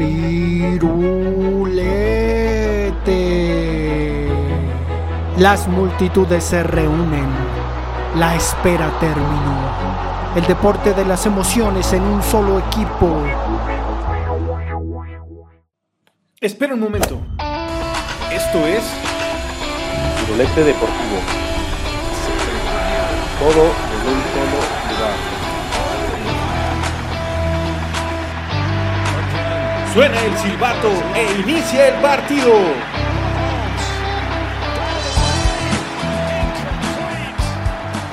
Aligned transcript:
Firulete. 0.00 0.80
Las 5.36 5.68
multitudes 5.68 6.42
se 6.42 6.62
reúnen. 6.62 7.28
La 8.16 8.34
espera 8.34 8.90
terminó. 8.98 9.60
El 10.34 10.46
deporte 10.46 10.94
de 10.94 11.04
las 11.04 11.26
emociones 11.26 11.92
en 11.92 12.02
un 12.02 12.22
solo 12.22 12.60
equipo. 12.60 13.14
Espera 16.40 16.72
un 16.72 16.80
momento. 16.80 17.20
Esto 18.32 18.66
es 18.66 18.82
Firulete 20.16 20.64
Deportivo. 20.64 21.18
Todo 23.38 23.64
en 23.64 24.00
un 24.14 24.22
solo 24.32 24.60
lugar. 24.96 25.29
Suena 29.92 30.24
el 30.24 30.36
silbato 30.38 30.88
e 31.16 31.40
inicia 31.40 31.88
el 31.88 32.00
partido. 32.00 32.52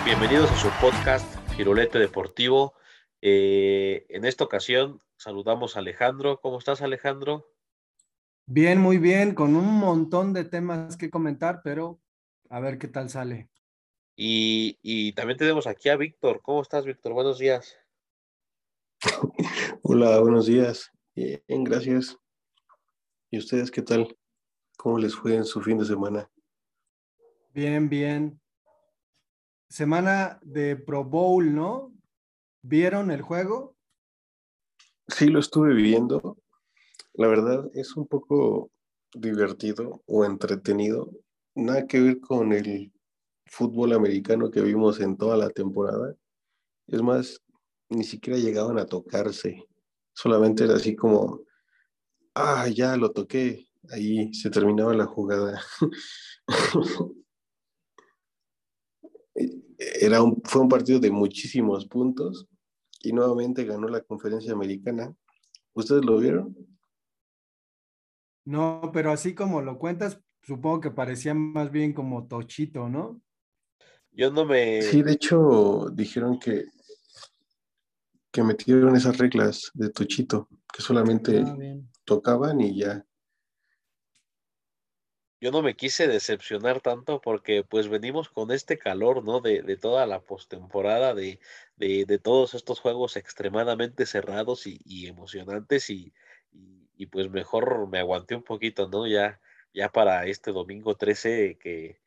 Bienvenidos 0.04 0.52
a 0.52 0.56
su 0.56 0.70
podcast 0.82 1.52
Girolete 1.56 2.00
Deportivo. 2.00 2.74
Eh, 3.22 4.08
en 4.10 4.26
esta 4.26 4.44
ocasión 4.44 5.04
saludamos 5.18 5.76
a 5.76 5.82
Alejandro. 5.82 6.42
¿Cómo 6.42 6.58
estás, 6.58 6.82
Alejandro? 6.82 7.54
Bien, 8.48 8.82
muy 8.82 8.98
bien, 8.98 9.36
con 9.36 9.56
un 9.56 9.78
montón 9.78 10.34
de 10.34 10.46
temas 10.46 10.98
que 10.98 11.12
comentar, 11.12 11.62
pero 11.64 12.00
a 12.50 12.59
ver 12.59 12.80
qué 12.80 12.88
tal 12.88 13.12
sale. 13.12 13.50
Y, 14.16 14.80
y 14.82 15.14
también 15.14 15.38
tenemos 15.38 15.68
aquí 15.68 15.90
a 15.90 15.96
Víctor. 15.96 16.42
¿Cómo 16.42 16.64
estás, 16.64 16.86
Víctor? 16.86 17.14
Buenos 17.14 17.38
días. 17.38 17.78
Hola, 19.84 20.20
buenos 20.22 20.48
días. 20.48 20.92
Bien, 21.18 21.64
gracias. 21.64 22.16
¿Y 23.32 23.40
ustedes 23.40 23.72
qué 23.72 23.82
tal? 23.82 24.16
¿Cómo 24.78 25.00
les 25.00 25.16
fue 25.16 25.34
en 25.34 25.46
su 25.46 25.59
fin 25.64 25.80
de 25.80 25.86
semana? 25.86 26.30
Bien, 27.56 27.90
bien. 27.90 28.40
Semana 29.68 30.40
de 30.44 30.76
Pro 30.76 31.04
Bowl, 31.04 31.56
¿no? 31.56 31.92
¿Vieron 32.62 33.09
el 33.09 33.24
juego? 33.24 33.76
Sí, 35.08 35.30
lo 35.30 35.40
estuve 35.40 35.74
viendo. 35.74 36.38
La 37.14 37.26
verdad 37.26 37.68
es 37.74 37.98
un 37.98 38.06
poco 38.06 38.70
divertido 39.12 40.04
o 40.06 40.24
entretenido. 40.24 41.09
Nada 41.56 41.88
que 41.88 42.00
ver 42.00 42.20
con 42.20 42.54
el 42.54 42.94
fútbol 43.48 43.94
americano 43.94 44.52
que 44.52 44.62
vimos 44.62 45.00
en 45.00 45.18
toda 45.18 45.36
la 45.36 45.50
temporada. 45.50 46.16
Es 46.86 47.02
más, 47.02 47.42
ni 47.90 48.04
siquiera 48.04 48.38
llegaban 48.38 48.78
a 48.78 48.86
tocarse. 48.86 49.68
Solamente 50.18 50.64
era 50.64 50.73
así 50.73 50.96
como, 50.96 51.44
ah, 52.34 52.68
ya 52.70 52.98
lo 52.98 53.12
toqué. 53.12 53.68
Ahí 53.92 54.34
se 54.34 54.50
terminaba 54.50 54.96
la 54.96 55.06
jugada. 55.06 55.62
Era 59.78 60.24
un, 60.24 60.42
fue 60.44 60.64
un 60.64 60.70
partido 60.70 61.00
de 61.00 61.12
muchísimos 61.12 61.86
puntos 61.86 62.48
y 63.04 63.14
nuevamente 63.14 63.64
ganó 63.64 63.88
la 63.88 64.02
conferencia 64.02 64.54
americana. 64.54 65.16
¿Ustedes 65.76 66.04
lo 66.04 66.18
vieron? 66.18 66.58
No, 68.44 68.90
pero 68.92 69.12
así 69.12 69.36
como 69.36 69.62
lo 69.62 69.78
cuentas, 69.78 70.20
supongo 70.42 70.81
que 70.81 70.90
parecía 70.90 71.36
más 71.36 71.70
bien 71.70 71.94
como 71.94 72.26
Tochito, 72.26 72.90
¿no? 72.90 73.22
Yo 74.12 74.31
no 74.31 74.46
me... 74.46 74.81
Sí, 74.81 75.04
de 75.04 75.12
hecho 75.12 75.92
dijeron 75.94 76.40
que, 76.40 76.66
que 78.38 78.44
metieron 78.44 78.96
esas 78.96 79.18
reglas 79.18 79.72
de 79.74 79.90
Tochito, 79.90 80.48
que 80.72 80.84
solamente 80.84 81.42
Ah, 81.44 81.58
tocaban 82.06 82.62
y 82.62 82.78
ya. 82.78 83.04
yo 85.42 85.50
no 85.52 85.64
me 85.64 85.76
quise 85.76 86.08
decepcionar 86.08 86.80
tanto 86.82 87.20
porque 87.20 87.64
pues 87.64 87.88
venimos 87.88 88.30
con 88.30 88.52
este 88.52 88.78
calor, 88.78 89.24
¿no? 89.24 89.40
De, 89.40 89.64
de 89.64 89.76
toda 89.76 90.06
la 90.06 90.22
postemporada, 90.22 91.16
de, 91.16 91.40
de, 91.78 92.06
de 92.06 92.20
todos 92.20 92.53
estos 92.53 92.80
juegos 92.80 93.18
extremadamente 93.18 94.06
cerrados 94.06 94.68
y, 94.68 94.80
y 94.86 95.08
emocionantes 95.08 95.90
y, 95.90 96.14
y, 96.52 96.88
y, 96.96 97.08
pues 97.08 97.31
mejor 97.31 97.88
me 97.88 97.97
aguanté 97.97 98.36
un 98.36 98.44
poquito, 98.44 98.88
¿no? 98.88 99.08
Ya, 99.08 99.42
ya 99.74 99.90
para 99.90 100.28
este 100.28 100.52
domingo 100.52 100.96
13 100.96 101.58
que, 101.59 102.00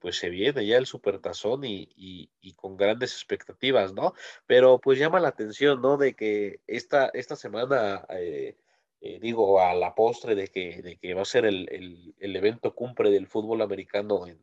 pues 0.00 0.18
se 0.18 0.30
viene 0.30 0.66
ya 0.66 0.76
el 0.76 0.86
supertazón 0.86 1.64
y, 1.64 1.88
y, 1.96 2.30
y 2.40 2.54
con 2.54 2.76
grandes 2.76 3.12
expectativas, 3.12 3.92
¿no? 3.92 4.14
Pero 4.46 4.78
pues 4.80 4.98
llama 4.98 5.20
la 5.20 5.28
atención, 5.28 5.80
¿no? 5.82 5.96
De 5.96 6.14
que 6.14 6.60
esta, 6.66 7.10
esta 7.14 7.36
semana... 7.36 8.06
Eh, 8.10 8.56
eh, 9.04 9.18
digo, 9.20 9.60
a 9.60 9.74
la 9.74 9.96
postre 9.96 10.36
de 10.36 10.46
que, 10.46 10.80
de 10.80 10.96
que 10.96 11.12
va 11.14 11.22
a 11.22 11.24
ser 11.24 11.44
el, 11.44 12.14
el, 12.20 12.36
evento 12.36 12.72
cumbre 12.72 13.10
del 13.10 13.26
fútbol 13.26 13.60
americano 13.60 14.28
en, 14.28 14.40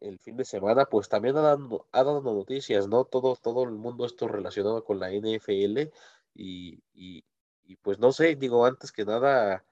el 0.00 0.18
fin 0.18 0.36
de 0.36 0.44
semana, 0.44 0.86
pues 0.86 1.08
también 1.08 1.36
ha 1.36 1.42
dado, 1.42 1.86
ha 1.92 2.02
noticias, 2.02 2.88
¿no? 2.88 3.04
Todo, 3.04 3.36
todo 3.36 3.62
el 3.64 3.70
mundo 3.70 4.06
esto 4.06 4.26
relacionado 4.26 4.84
con 4.84 4.98
la 4.98 5.12
NFL 5.12 5.92
y, 6.34 6.82
y, 6.92 7.24
y 7.64 7.76
pues 7.76 7.98
no 8.00 8.10
sé, 8.10 8.34
digo, 8.36 8.66
antes 8.66 8.90
que 8.90 9.04
nada, 9.04 9.64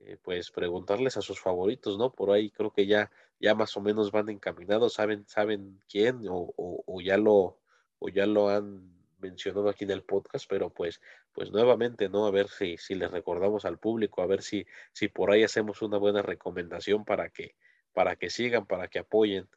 eh, 0.00 0.18
pues 0.22 0.50
preguntarles 0.50 1.16
a 1.16 1.22
sus 1.22 1.40
favoritos, 1.40 1.96
¿no? 1.98 2.12
Por 2.12 2.30
ahí 2.30 2.50
creo 2.50 2.72
que 2.72 2.86
ya, 2.86 3.10
ya 3.40 3.54
más 3.54 3.76
o 3.76 3.80
menos 3.80 4.10
van 4.10 4.28
encaminados, 4.28 4.94
saben, 4.94 5.26
saben 5.28 5.80
quién 5.88 6.26
o, 6.28 6.52
o, 6.56 6.84
o 6.86 7.00
ya 7.00 7.16
lo, 7.16 7.60
o 7.98 8.08
ya 8.08 8.26
lo 8.26 8.48
han 8.48 8.98
mencionado 9.18 9.68
aquí 9.68 9.84
en 9.84 9.90
el 9.90 10.02
podcast, 10.02 10.46
pero 10.48 10.70
pues, 10.70 11.00
pues 11.32 11.50
nuevamente, 11.50 12.08
¿no? 12.08 12.26
A 12.26 12.30
ver 12.30 12.48
si, 12.48 12.76
si 12.78 12.94
les 12.94 13.10
recordamos 13.10 13.64
al 13.64 13.78
público, 13.78 14.22
a 14.22 14.26
ver 14.26 14.42
si, 14.42 14.66
si 14.92 15.08
por 15.08 15.30
ahí 15.30 15.42
hacemos 15.42 15.82
una 15.82 15.98
buena 15.98 16.22
recomendación 16.22 17.04
para 17.04 17.28
que, 17.30 17.54
para 17.92 18.16
que 18.16 18.30
sigan, 18.30 18.66
para 18.66 18.88
que 18.88 19.00
apoyen. 19.00 19.48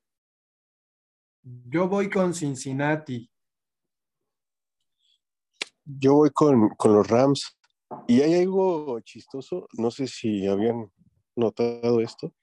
Yo 1.43 1.87
voy 1.87 2.09
con 2.09 2.33
Cincinnati. 2.33 3.29
Yo 5.85 6.15
voy 6.15 6.29
con, 6.31 6.69
con 6.69 6.93
los 6.93 7.07
Rams. 7.07 7.57
Y 8.07 8.21
hay 8.21 8.41
algo 8.41 8.99
chistoso, 9.01 9.67
no 9.73 9.91
sé 9.91 10.07
si 10.07 10.47
habían 10.47 10.89
notado 11.35 11.99
esto, 11.99 12.33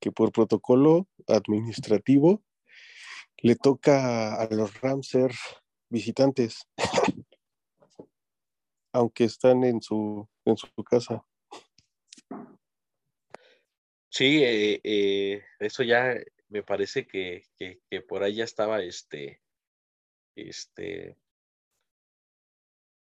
que 0.00 0.12
por 0.12 0.32
protocolo 0.32 1.08
administrativo 1.26 2.42
le 3.38 3.56
toca 3.56 4.34
a 4.34 4.48
los 4.50 4.80
Rams 4.80 5.08
ser 5.08 5.32
visitantes, 5.88 6.66
aunque 8.92 9.24
están 9.24 9.64
en 9.64 9.80
su, 9.80 10.28
en 10.44 10.56
su 10.56 10.68
casa. 10.84 11.24
Sí, 14.10 14.42
eh, 14.42 14.80
eh, 14.82 15.44
eso 15.60 15.82
ya 15.82 16.14
me 16.48 16.62
parece 16.62 17.06
que, 17.06 17.44
que, 17.56 18.00
por 18.02 18.22
ahí 18.22 18.36
ya 18.36 18.44
estaba 18.44 18.82
este, 18.82 19.40
este, 20.34 21.16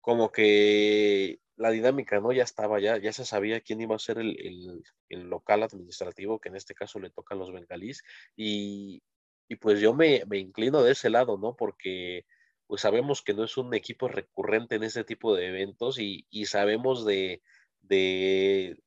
como 0.02 0.31
que 0.31 1.40
la 1.58 1.72
dinámica, 1.72 2.20
¿no? 2.20 2.32
Ya 2.32 2.44
estaba, 2.44 2.80
ya, 2.80 2.98
ya 2.98 3.14
se 3.14 3.26
sabía 3.26 3.62
quién 3.62 3.82
iba 3.82 3.96
a 3.96 4.00
ser 4.00 4.20
el, 4.20 4.84
el, 5.10 5.22
local 5.30 5.64
administrativo, 5.64 6.40
que 6.40 6.50
en 6.50 6.56
este 6.56 6.76
caso 6.76 7.00
le 7.00 7.10
toca 7.10 7.36
a 7.36 7.38
los 7.38 7.52
bengalíes, 7.52 8.04
y, 8.36 9.02
y 9.48 9.56
pues 9.58 9.80
yo 9.80 9.94
me, 9.94 10.24
me 10.28 10.38
inclino 10.40 10.84
de 10.84 10.92
ese 10.94 11.10
lado, 11.10 11.38
¿no? 11.38 11.56
Porque 11.56 12.26
pues 12.68 12.82
sabemos 12.82 13.22
que 13.22 13.34
no 13.34 13.44
es 13.44 13.58
un 13.58 13.74
equipo 13.74 14.08
recurrente 14.08 14.76
en 14.76 14.84
ese 14.84 15.04
tipo 15.04 15.36
de 15.36 15.48
eventos 15.48 16.00
y, 16.00 16.26
y 16.30 16.46
sabemos 16.48 17.06
de, 17.06 17.42
de, 17.82 18.78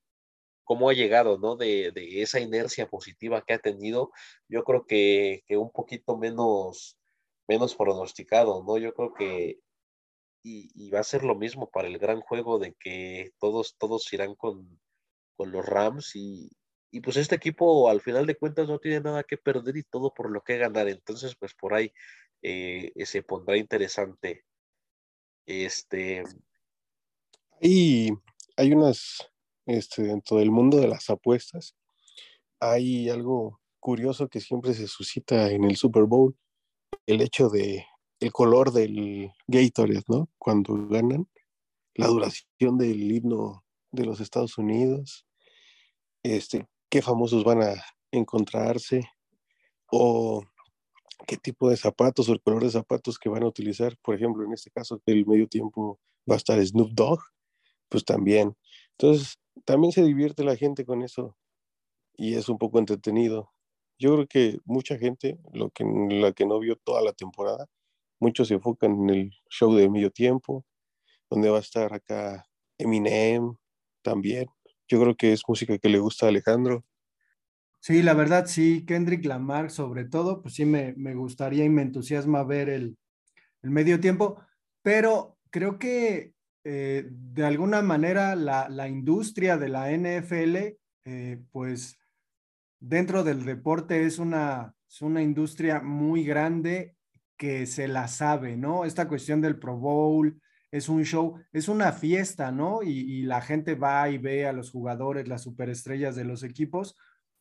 cómo 0.64 0.90
ha 0.90 0.94
llegado, 0.94 1.38
¿no? 1.38 1.56
De, 1.56 1.92
de, 1.92 2.22
esa 2.22 2.40
inercia 2.40 2.88
positiva 2.88 3.42
que 3.46 3.54
ha 3.54 3.58
tenido, 3.58 4.10
yo 4.48 4.64
creo 4.64 4.86
que, 4.86 5.44
que 5.46 5.56
un 5.56 5.70
poquito 5.72 6.18
menos, 6.18 6.98
menos 7.48 7.74
pronosticado, 7.74 8.64
¿no? 8.66 8.78
Yo 8.78 8.92
creo 8.94 9.14
que 9.14 9.60
y, 10.74 10.90
va 10.90 11.00
a 11.00 11.04
ser 11.04 11.24
lo 11.24 11.34
mismo 11.34 11.68
para 11.70 11.88
el 11.88 11.98
gran 11.98 12.20
juego 12.20 12.58
de 12.58 12.74
que 12.74 13.32
todos, 13.38 13.76
todos 13.78 14.12
irán 14.12 14.34
con, 14.34 14.80
con 15.36 15.52
los 15.52 15.64
Rams 15.64 16.16
y, 16.16 16.50
y 16.90 17.00
pues 17.00 17.16
este 17.16 17.34
equipo 17.34 17.88
al 17.90 18.00
final 18.00 18.26
de 18.26 18.36
cuentas 18.36 18.68
no 18.68 18.78
tiene 18.78 19.00
nada 19.00 19.22
que 19.22 19.36
perder 19.36 19.76
y 19.76 19.82
todo 19.82 20.12
por 20.14 20.30
lo 20.30 20.42
que 20.42 20.56
ganar, 20.56 20.88
entonces 20.88 21.34
pues 21.36 21.54
por 21.54 21.74
ahí 21.74 21.92
eh, 22.42 22.92
se 23.04 23.22
pondrá 23.22 23.56
interesante. 23.56 24.44
Este. 25.46 26.22
Y 27.60 28.10
hay 28.56 28.72
unas, 28.72 29.30
este, 29.66 30.02
dentro 30.02 30.38
del 30.38 30.50
mundo 30.50 30.78
de 30.78 30.88
las 30.88 31.10
apuestas, 31.10 31.74
hay 32.60 33.08
algo 33.08 33.60
curioso 33.80 34.28
que 34.28 34.40
siempre 34.40 34.74
se 34.74 34.86
suscita 34.86 35.50
en 35.50 35.64
el 35.64 35.76
Super 35.76 36.04
Bowl, 36.04 36.36
el 37.06 37.20
hecho 37.20 37.48
de 37.48 37.86
el 38.20 38.32
color 38.32 38.72
del 38.72 39.32
Gatorade, 39.46 40.04
¿no? 40.08 40.28
Cuando 40.38 40.88
ganan, 40.88 41.28
la 41.94 42.06
duración 42.08 42.78
del 42.78 43.10
himno 43.10 43.64
de 43.92 44.04
los 44.04 44.20
Estados 44.20 44.58
Unidos, 44.58 45.26
este, 46.22 46.66
qué 46.88 47.02
famosos 47.02 47.44
van 47.44 47.62
a 47.62 47.74
encontrarse, 48.12 49.08
o 49.90 50.44
qué 51.26 51.36
tipo 51.36 51.70
de 51.70 51.76
zapatos 51.76 52.28
o 52.28 52.32
el 52.32 52.40
color 52.40 52.64
de 52.64 52.70
zapatos 52.70 53.18
que 53.18 53.28
van 53.28 53.42
a 53.42 53.48
utilizar. 53.48 53.96
Por 54.02 54.14
ejemplo, 54.14 54.44
en 54.44 54.52
este 54.52 54.70
caso, 54.70 55.00
el 55.06 55.26
medio 55.26 55.48
tiempo 55.48 55.98
va 56.30 56.34
a 56.34 56.38
estar 56.38 56.64
Snoop 56.64 56.92
Dogg, 56.92 57.20
pues 57.88 58.04
también 58.04 58.54
Entonces, 58.92 59.38
también 59.64 59.92
se 59.92 60.02
divierte 60.02 60.44
la 60.44 60.56
gente 60.56 60.84
con 60.84 61.02
eso 61.02 61.36
y 62.16 62.34
es 62.34 62.48
un 62.48 62.58
poco 62.58 62.78
entretenido. 62.78 63.50
Yo 63.98 64.14
creo 64.14 64.26
que 64.28 64.58
mucha 64.64 64.98
gente, 64.98 65.38
lo 65.52 65.70
que, 65.70 65.84
la 65.84 66.32
que 66.32 66.46
no 66.46 66.58
vio 66.60 66.76
toda 66.76 67.02
la 67.02 67.12
temporada, 67.12 67.66
muchos 68.20 68.48
se 68.48 68.54
enfocan 68.54 68.92
en 69.02 69.10
el 69.10 69.30
show 69.48 69.74
de 69.74 69.88
medio 69.88 70.10
tiempo, 70.10 70.64
donde 71.30 71.50
va 71.50 71.58
a 71.58 71.60
estar 71.60 71.92
acá 71.92 72.46
Eminem 72.78 73.54
también. 74.02 74.46
Yo 74.88 75.00
creo 75.00 75.16
que 75.16 75.32
es 75.32 75.42
música 75.46 75.78
que 75.78 75.88
le 75.88 75.98
gusta 75.98 76.26
a 76.26 76.28
Alejandro. 76.30 76.84
Sí, 77.80 78.02
la 78.02 78.14
verdad, 78.14 78.46
sí, 78.46 78.84
Kendrick 78.86 79.24
Lamar 79.24 79.70
sobre 79.70 80.04
todo, 80.04 80.42
pues 80.42 80.54
sí 80.54 80.64
me, 80.64 80.92
gustaría 81.14 81.64
y 81.64 81.68
me 81.68 81.82
entusiasma 81.82 82.42
ver 82.42 82.68
el, 82.68 82.98
medio 83.62 84.00
tiempo, 84.00 84.40
pero 84.82 85.38
creo 85.50 85.78
que 85.78 86.32
eh, 86.64 87.06
de 87.08 87.44
alguna 87.44 87.82
manera 87.82 88.34
la, 88.34 88.88
industria 88.88 89.56
de 89.58 89.68
la 89.68 89.92
NFL, 89.92 90.76
eh, 91.04 91.42
pues 91.52 91.98
dentro 92.80 93.22
del 93.22 93.44
deporte 93.44 94.04
es 94.04 94.18
una, 94.18 94.74
es 94.88 95.02
una 95.02 95.22
industria 95.22 95.80
muy 95.80 96.24
grande 96.24 96.97
que 97.38 97.66
se 97.66 97.88
la 97.88 98.08
sabe, 98.08 98.56
¿no? 98.56 98.84
Esta 98.84 99.08
cuestión 99.08 99.40
del 99.40 99.58
Pro 99.58 99.78
Bowl, 99.78 100.42
es 100.70 100.90
un 100.90 101.04
show, 101.04 101.36
es 101.52 101.68
una 101.68 101.92
fiesta, 101.92 102.52
¿no? 102.52 102.82
Y, 102.82 102.90
y, 102.90 103.22
la 103.22 103.40
gente 103.40 103.74
va 103.74 104.10
y 104.10 104.18
ve 104.18 104.46
a 104.46 104.52
los 104.52 104.70
jugadores, 104.70 105.26
las 105.28 105.42
superestrellas 105.42 106.14
de 106.14 106.24
los 106.24 106.42
equipos. 106.42 106.96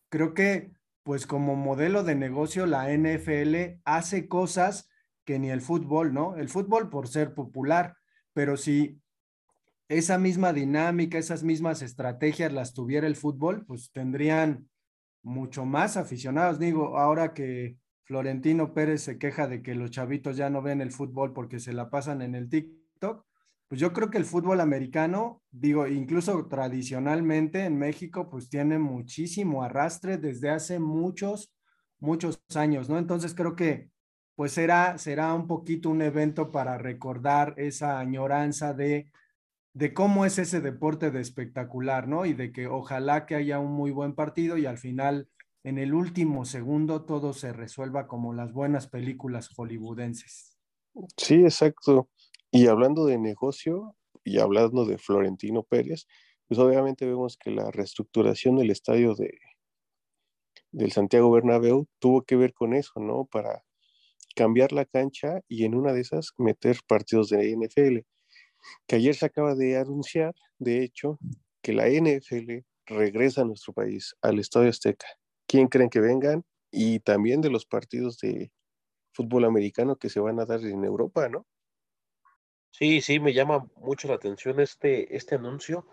Creo 0.10 0.34
que, 0.34 0.72
pues 1.04 1.28
como 1.28 1.56
modelo 1.56 2.04
de 2.04 2.16
negocio, 2.16 2.66
la 2.66 2.90
NFL 2.90 3.82
hace 3.84 4.30
cosas 4.30 4.90
que 5.26 5.40
ni 5.40 5.50
el 5.50 5.62
fútbol, 5.62 6.14
¿no? 6.14 6.38
El 6.38 6.48
fútbol 6.48 6.90
por 6.90 7.10
ser 7.10 7.34
popular, 7.34 7.98
pero 8.34 8.56
si 8.56 9.02
esa 9.90 10.18
misma 10.18 10.54
dinámica, 10.54 11.18
esas 11.18 11.44
mismas 11.44 11.82
estrategias 11.82 12.54
las 12.54 12.74
tuviera 12.74 13.08
el 13.08 13.16
fútbol, 13.16 13.66
pues 13.66 13.92
tendrían 13.92 14.70
mucho 15.24 15.66
más 15.66 15.98
aficionados. 15.98 16.60
Digo, 16.60 16.98
ahora 16.98 17.34
que 17.34 17.78
Florentino 18.08 18.74
Pérez 18.74 19.04
se 19.04 19.20
queja 19.20 19.48
de 19.48 19.62
que 19.62 19.76
los 19.76 19.92
chavitos 19.92 20.38
ya 20.38 20.50
no 20.50 20.62
ven 20.62 20.82
el 20.82 20.92
fútbol 20.92 21.34
porque 21.34 21.60
se 21.60 21.74
la 21.74 21.90
pasan 21.90 22.22
en 22.22 22.34
el 22.34 22.50
TikTok 22.50 23.28
pues 23.68 23.82
yo 23.82 23.92
creo 23.92 24.10
que 24.10 24.18
el 24.18 24.26
fútbol 24.26 24.62
americano, 24.62 25.42
digo, 25.52 25.88
incluso 25.88 26.48
tradicionalmente 26.48 27.66
en 27.66 27.78
México, 27.78 28.30
pues 28.30 28.50
tiene 28.50 28.80
muchísimo 28.80 29.62
arrastre 29.62 30.18
desde 30.18 30.50
hace 30.50 30.80
muchos, 30.80 31.54
muchos 32.00 32.42
años, 32.56 32.90
¿no? 32.90 32.98
Entonces 32.98 33.36
creo 33.36 33.56
que 33.56 33.90
pues 34.36 34.54
será, 34.54 34.98
será 35.00 35.34
un 35.34 35.48
poquito 35.48 35.90
un 35.90 36.02
evento 36.02 36.52
para 36.52 36.78
recordar 36.78 37.56
esa 37.58 38.00
añoranza 38.00 38.74
de, 38.74 39.12
de 39.74 39.94
cómo 39.94 40.26
es 40.26 40.38
ese 40.40 40.62
deporte 40.62 41.12
de 41.12 41.20
espectacular, 41.20 42.08
¿no? 42.08 42.26
Y 42.26 42.34
de 42.34 42.52
que 42.54 42.68
ojalá 42.68 43.26
que 43.26 43.36
haya 43.36 43.60
un 43.60 43.74
muy 43.74 43.92
buen 43.92 44.14
partido 44.14 44.58
y 44.58 44.66
al 44.66 44.78
final, 44.78 45.28
en 45.68 45.78
el 45.80 45.94
último 45.94 46.46
segundo, 46.46 47.04
todo 47.04 47.34
se 47.34 47.52
resuelva 47.52 48.08
como 48.08 48.34
las 48.34 48.54
buenas 48.54 48.88
películas 48.88 49.50
hollywoodenses. 49.50 50.58
Sí, 51.18 51.44
exacto. 51.44 52.10
Y 52.52 52.68
hablando 52.68 53.06
de 53.06 53.18
negocio 53.18 53.94
y 54.24 54.40
hablando 54.40 54.86
de 54.86 54.98
Florentino 54.98 55.64
Pérez, 55.64 56.08
pues 56.48 56.58
obviamente 56.58 57.06
vemos 57.06 57.36
que 57.36 57.52
la 57.52 57.70
reestructuración 57.70 58.56
del 58.56 58.72
estadio 58.72 59.14
de, 59.14 59.38
del 60.72 60.94
Santiago 60.94 61.30
Bernabéu 61.32 61.86
tuvo 62.00 62.22
que 62.22 62.38
ver 62.38 62.54
con 62.54 62.74
eso, 62.74 63.02
¿no? 63.02 63.26
Para 63.26 63.66
cambiar 64.38 64.72
la 64.72 64.86
cancha 64.86 65.42
y 65.50 65.66
en 65.66 65.76
una 65.76 65.92
de 65.92 66.00
esas 66.00 66.32
meter 66.38 66.78
partidos 66.88 67.28
de 67.28 67.54
NFL. 67.54 68.06
Que 68.88 68.96
ayer 68.96 69.16
se 69.16 69.26
acaba 69.26 69.54
de 69.54 69.76
anunciar, 69.76 70.34
de 70.60 70.82
hecho, 70.86 71.20
que 71.62 71.74
la 71.74 71.90
NFL 71.90 72.64
regresa 72.86 73.42
a 73.42 73.46
nuestro 73.46 73.74
país, 73.74 74.16
al 74.22 74.40
Estadio 74.40 74.70
Azteca. 74.70 75.08
¿Quién 75.48 75.68
creen 75.68 75.90
que 75.90 76.00
vengan? 76.00 76.44
Y 76.72 77.00
también 77.00 77.42
de 77.42 77.50
los 77.50 77.66
partidos 77.66 78.18
de 78.20 78.52
fútbol 79.14 79.46
americano 79.46 79.96
que 79.96 80.10
se 80.10 80.20
van 80.20 80.40
a 80.40 80.46
dar 80.46 80.60
en 80.60 80.84
Europa, 80.84 81.30
¿no? 81.30 81.48
Sí, 82.72 83.02
sí, 83.02 83.20
me 83.20 83.34
llama 83.34 83.68
mucho 83.78 84.08
la 84.08 84.16
atención 84.16 84.60
este, 84.60 85.16
este 85.16 85.36
anuncio. 85.36 85.88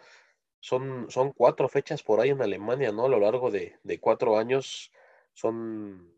Son, 0.60 1.10
son 1.10 1.32
cuatro 1.32 1.68
fechas 1.68 2.02
por 2.02 2.20
ahí 2.20 2.30
en 2.30 2.42
Alemania, 2.42 2.92
¿no? 2.92 3.06
A 3.06 3.08
lo 3.08 3.20
largo 3.20 3.50
de, 3.50 3.78
cuatro 4.00 4.36
años 4.38 4.92
son, 5.32 6.12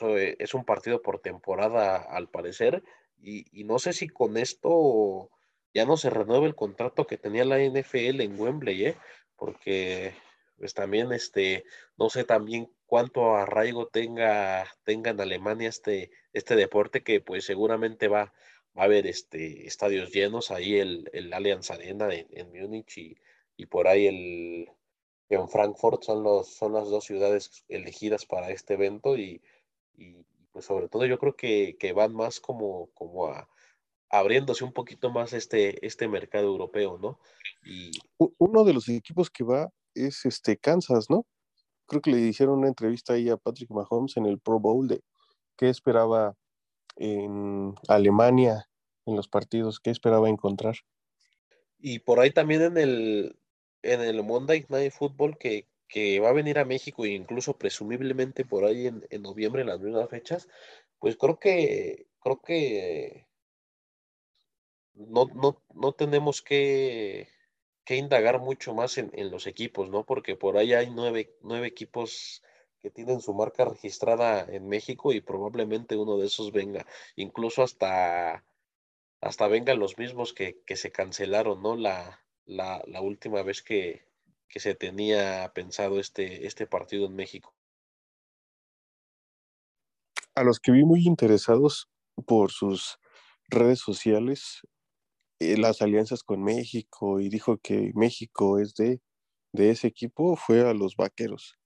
eh, 0.00 0.36
es 0.38 0.54
un 0.54 0.64
partido 0.64 1.02
por 1.02 1.18
temporada 1.18 1.96
al 1.96 2.30
parecer. 2.30 2.82
Y, 3.18 3.64
no 3.64 3.78
sé 3.78 3.92
si 3.92 4.08
con 4.08 4.36
esto 4.38 5.30
ya 5.74 5.84
no 5.84 5.96
se 5.98 6.10
renueva 6.10 6.46
el 6.46 6.54
contrato 6.54 7.06
que 7.06 7.18
tenía 7.18 7.44
la 7.44 7.58
NFL 7.58 8.22
en 8.22 8.40
Wembley, 8.40 8.86
¿eh? 8.86 8.96
Porque 9.36 10.14
pues 10.56 10.74
también 10.74 11.12
este, 11.12 11.64
no 11.96 12.10
sé 12.10 12.24
también 12.24 12.70
cuánto 12.86 13.34
arraigo 13.36 13.88
tenga, 13.88 14.66
tenga 14.84 15.10
en 15.10 15.20
Alemania 15.20 15.68
este, 15.68 16.10
este 16.32 16.56
deporte 16.56 17.02
que 17.02 17.20
pues 17.20 17.44
seguramente 17.44 18.08
va, 18.08 18.32
va 18.76 18.82
a 18.82 18.84
haber 18.84 19.06
este, 19.06 19.66
estadios 19.66 20.12
llenos, 20.12 20.50
ahí 20.50 20.76
el, 20.76 21.10
el 21.12 21.32
Allianz 21.32 21.70
Arena 21.70 22.12
en, 22.12 22.26
en 22.30 22.52
Múnich 22.52 22.98
y, 22.98 23.16
y, 23.56 23.66
por 23.66 23.88
ahí 23.88 24.06
el 24.06 24.70
en 25.28 25.48
Frankfurt 25.48 26.04
son, 26.04 26.22
los, 26.22 26.54
son 26.54 26.72
las 26.72 26.88
dos 26.88 27.04
ciudades 27.04 27.64
elegidas 27.68 28.26
para 28.26 28.50
este 28.50 28.74
evento 28.74 29.16
y, 29.16 29.42
y 29.96 30.24
pues 30.52 30.64
sobre 30.64 30.88
todo 30.88 31.04
yo 31.04 31.18
creo 31.18 31.34
que, 31.34 31.76
que 31.78 31.92
van 31.92 32.14
más 32.14 32.38
como, 32.38 32.90
como 32.94 33.26
a, 33.26 33.48
abriéndose 34.08 34.64
un 34.64 34.72
poquito 34.72 35.10
más 35.10 35.32
este, 35.32 35.84
este 35.84 36.08
mercado 36.08 36.46
europeo, 36.46 36.98
¿no? 36.98 37.18
Y... 37.64 37.90
Uno 38.38 38.64
de 38.64 38.72
los 38.72 38.88
equipos 38.88 39.30
que 39.30 39.44
va 39.44 39.72
es 39.96 40.24
este 40.24 40.56
Kansas, 40.56 41.10
¿no? 41.10 41.26
Creo 41.86 42.02
que 42.02 42.10
le 42.10 42.18
hicieron 42.20 42.58
una 42.58 42.68
entrevista 42.68 43.14
ahí 43.14 43.28
a 43.28 43.36
Patrick 43.36 43.70
Mahomes 43.70 44.16
en 44.16 44.26
el 44.26 44.38
Pro 44.38 44.60
Bowl 44.60 44.88
de 44.88 45.02
qué 45.56 45.68
esperaba 45.68 46.36
en 46.96 47.74
Alemania 47.88 48.68
en 49.06 49.16
los 49.16 49.28
partidos? 49.28 49.80
¿Qué 49.80 49.90
esperaba 49.90 50.28
encontrar? 50.28 50.76
Y 51.78 52.00
por 52.00 52.20
ahí 52.20 52.30
también 52.30 52.62
en 52.62 52.78
el, 52.78 53.38
en 53.82 54.00
el 54.00 54.22
Monday 54.22 54.66
Night 54.68 54.92
Football 54.92 55.38
que, 55.38 55.68
que 55.88 56.20
va 56.20 56.30
a 56.30 56.34
venir 56.34 56.58
a 56.58 56.64
México 56.64 57.04
e 57.04 57.10
incluso 57.10 57.56
presumiblemente 57.56 58.44
por 58.44 58.64
ahí 58.64 58.86
en, 58.86 59.06
en 59.10 59.22
noviembre, 59.22 59.62
en 59.62 59.68
las 59.68 59.80
mismas 59.80 60.08
fechas, 60.08 60.48
pues 60.98 61.16
creo 61.16 61.38
que, 61.38 62.06
creo 62.20 62.40
que 62.40 63.26
no, 64.94 65.26
no, 65.26 65.62
no 65.74 65.92
tenemos 65.92 66.42
que, 66.42 67.28
que 67.86 67.96
indagar 67.96 68.40
mucho 68.40 68.74
más 68.74 68.98
en, 68.98 69.10
en, 69.14 69.30
los 69.30 69.46
equipos, 69.46 69.88
¿no? 69.88 70.04
Porque 70.04 70.36
por 70.36 70.58
ahí 70.58 70.74
hay 70.74 70.90
nueve, 70.90 71.36
nueve 71.40 71.68
equipos 71.68 72.42
que 72.80 72.90
tienen 72.90 73.20
su 73.20 73.32
marca 73.32 73.64
registrada 73.64 74.44
en 74.48 74.68
México 74.68 75.12
y 75.12 75.20
probablemente 75.20 75.96
uno 75.96 76.18
de 76.18 76.26
esos 76.26 76.52
venga, 76.52 76.84
incluso 77.14 77.62
hasta, 77.62 78.44
hasta 79.20 79.48
vengan 79.48 79.78
los 79.78 79.98
mismos 79.98 80.34
que, 80.34 80.60
que 80.66 80.76
se 80.76 80.90
cancelaron, 80.90 81.62
¿no? 81.62 81.76
La, 81.76 82.20
la, 82.44 83.00
última 83.00 83.42
vez 83.42 83.62
que, 83.62 84.04
que, 84.48 84.60
se 84.60 84.74
tenía 84.74 85.52
pensado 85.54 86.00
este, 86.00 86.46
este 86.46 86.66
partido 86.66 87.06
en 87.06 87.14
México. 87.14 87.54
A 90.34 90.42
los 90.42 90.58
que 90.58 90.72
vi 90.72 90.84
muy 90.84 91.06
interesados 91.06 91.88
por 92.26 92.50
sus 92.50 92.98
redes 93.48 93.78
sociales, 93.78 94.60
las 95.38 95.82
alianzas 95.82 96.22
con 96.22 96.42
México 96.42 97.20
y 97.20 97.28
dijo 97.28 97.58
que 97.58 97.92
México 97.94 98.58
es 98.58 98.74
de, 98.74 99.00
de 99.52 99.70
ese 99.70 99.88
equipo, 99.88 100.36
fue 100.36 100.68
a 100.68 100.74
los 100.74 100.96
vaqueros. 100.96 101.58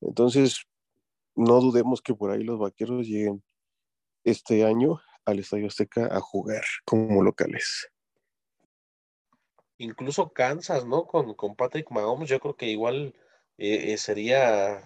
Entonces, 0.00 0.64
no 1.34 1.60
dudemos 1.60 2.02
que 2.02 2.14
por 2.14 2.30
ahí 2.30 2.42
los 2.42 2.58
vaqueros 2.58 3.06
lleguen 3.06 3.42
este 4.24 4.64
año 4.64 5.00
al 5.24 5.38
Estadio 5.38 5.66
Azteca 5.66 6.08
a 6.10 6.20
jugar 6.20 6.64
como 6.84 7.22
locales. 7.22 7.88
Incluso 9.78 10.32
Kansas, 10.32 10.86
¿no? 10.86 11.06
Con, 11.06 11.34
con 11.34 11.56
Patrick 11.56 11.90
Mahomes, 11.90 12.28
yo 12.28 12.38
creo 12.40 12.56
que 12.56 12.66
igual 12.66 13.14
eh, 13.58 13.92
eh, 13.92 13.98
sería, 13.98 14.82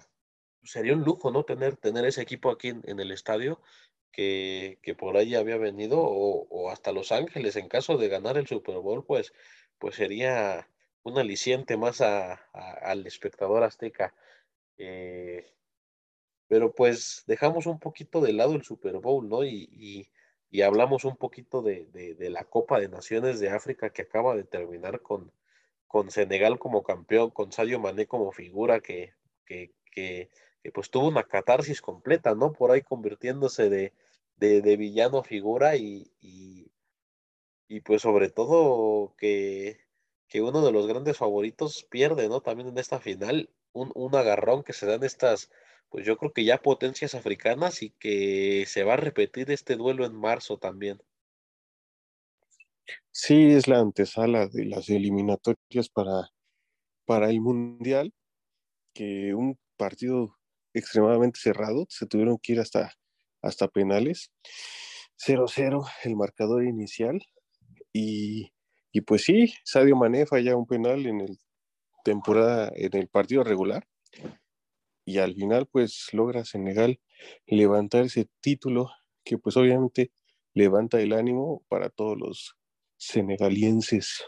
sería 0.63 0.93
un 0.93 1.03
lujo, 1.03 1.31
¿no? 1.31 1.43
Tener, 1.43 1.77
tener 1.77 2.05
ese 2.05 2.21
equipo 2.21 2.49
aquí 2.49 2.69
en, 2.69 2.99
el 2.99 3.11
estadio 3.11 3.61
que, 4.11 4.79
que, 4.81 4.95
por 4.95 5.17
ahí 5.17 5.35
había 5.35 5.57
venido, 5.57 5.99
o, 6.01 6.69
hasta 6.71 6.91
Los 6.91 7.11
Ángeles, 7.11 7.55
en 7.55 7.67
caso 7.67 7.97
de 7.97 8.09
ganar 8.09 8.37
el 8.37 8.47
Super 8.47 8.77
Bowl, 8.77 9.05
pues, 9.05 9.33
pues 9.79 9.95
sería 9.95 10.67
un 11.03 11.17
aliciente 11.17 11.77
más 11.77 12.01
al 12.01 13.07
espectador 13.07 13.63
azteca. 13.63 14.13
Eh, 14.77 15.45
pero 16.47 16.73
pues 16.73 17.23
dejamos 17.27 17.65
un 17.65 17.79
poquito 17.79 18.21
de 18.21 18.33
lado 18.33 18.55
el 18.55 18.63
Super 18.63 18.97
Bowl, 18.99 19.27
¿no? 19.27 19.43
Y, 19.43 20.09
y, 20.51 20.61
hablamos 20.61 21.05
un 21.05 21.17
poquito 21.17 21.61
de, 21.61 21.85
de, 21.91 22.29
la 22.29 22.43
Copa 22.45 22.79
de 22.79 22.89
Naciones 22.89 23.39
de 23.39 23.49
África 23.49 23.91
que 23.91 24.01
acaba 24.03 24.35
de 24.35 24.43
terminar 24.43 25.01
con, 25.01 25.31
con 25.87 26.09
Senegal 26.09 26.57
como 26.57 26.83
campeón, 26.83 27.29
con 27.31 27.51
Sadio 27.51 27.79
Mané 27.79 28.07
como 28.07 28.31
figura 28.31 28.79
que, 28.79 29.13
que, 29.45 29.73
que, 29.91 30.29
pues 30.71 30.89
tuvo 30.89 31.07
una 31.07 31.23
catarsis 31.23 31.81
completa, 31.81 32.35
¿no? 32.35 32.53
Por 32.53 32.71
ahí 32.71 32.81
convirtiéndose 32.81 33.69
de, 33.69 33.93
de 34.37 34.77
villano 34.77 35.23
figura 35.23 35.75
y, 35.77 36.11
y, 36.19 36.71
y 37.67 37.81
pues 37.81 38.01
sobre 38.01 38.29
todo 38.29 39.15
que 39.17 39.87
que 40.27 40.41
uno 40.41 40.65
de 40.65 40.71
los 40.71 40.87
grandes 40.87 41.17
favoritos 41.17 41.85
pierde, 41.89 42.27
¿no? 42.29 42.41
También 42.41 42.69
en 42.69 42.77
esta 42.77 42.99
final, 42.99 43.49
un, 43.73 43.91
un 43.95 44.15
agarrón 44.15 44.63
que 44.63 44.73
se 44.73 44.85
dan 44.85 45.03
estas, 45.03 45.49
pues 45.89 46.05
yo 46.05 46.17
creo 46.17 46.33
que 46.33 46.43
ya 46.43 46.61
potencias 46.61 47.15
africanas 47.15 47.81
y 47.81 47.91
que 47.91 48.65
se 48.67 48.83
va 48.83 48.93
a 48.93 48.97
repetir 48.97 49.49
este 49.51 49.75
duelo 49.75 50.05
en 50.05 50.15
marzo 50.15 50.57
también. 50.57 51.01
Sí, 53.11 53.51
es 53.51 53.67
la 53.67 53.79
antesala 53.79 54.47
de 54.47 54.65
las 54.65 54.89
eliminatorias 54.89 55.89
para, 55.93 56.29
para 57.05 57.29
el 57.29 57.41
Mundial, 57.41 58.13
que 58.93 59.33
un 59.33 59.57
partido 59.77 60.37
extremadamente 60.77 61.39
cerrado, 61.39 61.85
se 61.89 62.05
tuvieron 62.05 62.37
que 62.37 62.53
ir 62.53 62.59
hasta, 62.59 62.93
hasta 63.41 63.67
penales. 63.67 64.31
0-0 65.17 65.87
el 66.03 66.15
marcador 66.15 66.63
inicial 66.63 67.21
y, 67.91 68.53
y, 68.91 69.01
pues 69.01 69.23
sí, 69.23 69.53
Sadio 69.63 69.95
Mané 69.95 70.25
falla 70.25 70.55
un 70.55 70.67
penal 70.67 71.05
en 71.05 71.21
el 71.21 71.39
temporada, 72.03 72.71
en 72.75 72.95
el 72.95 73.07
partido 73.09 73.43
regular 73.43 73.85
y 75.07 75.19
al 75.19 75.35
final 75.35 75.67
pues 75.67 76.09
logra 76.11 76.43
Senegal 76.43 76.99
levantar 77.45 78.05
ese 78.05 78.29
título 78.41 78.91
que 79.23 79.37
pues 79.37 79.55
obviamente 79.55 80.11
levanta 80.53 80.99
el 80.99 81.13
ánimo 81.13 81.63
para 81.69 81.89
todos 81.89 82.17
los 82.17 82.57
senegalienses. 82.97 84.25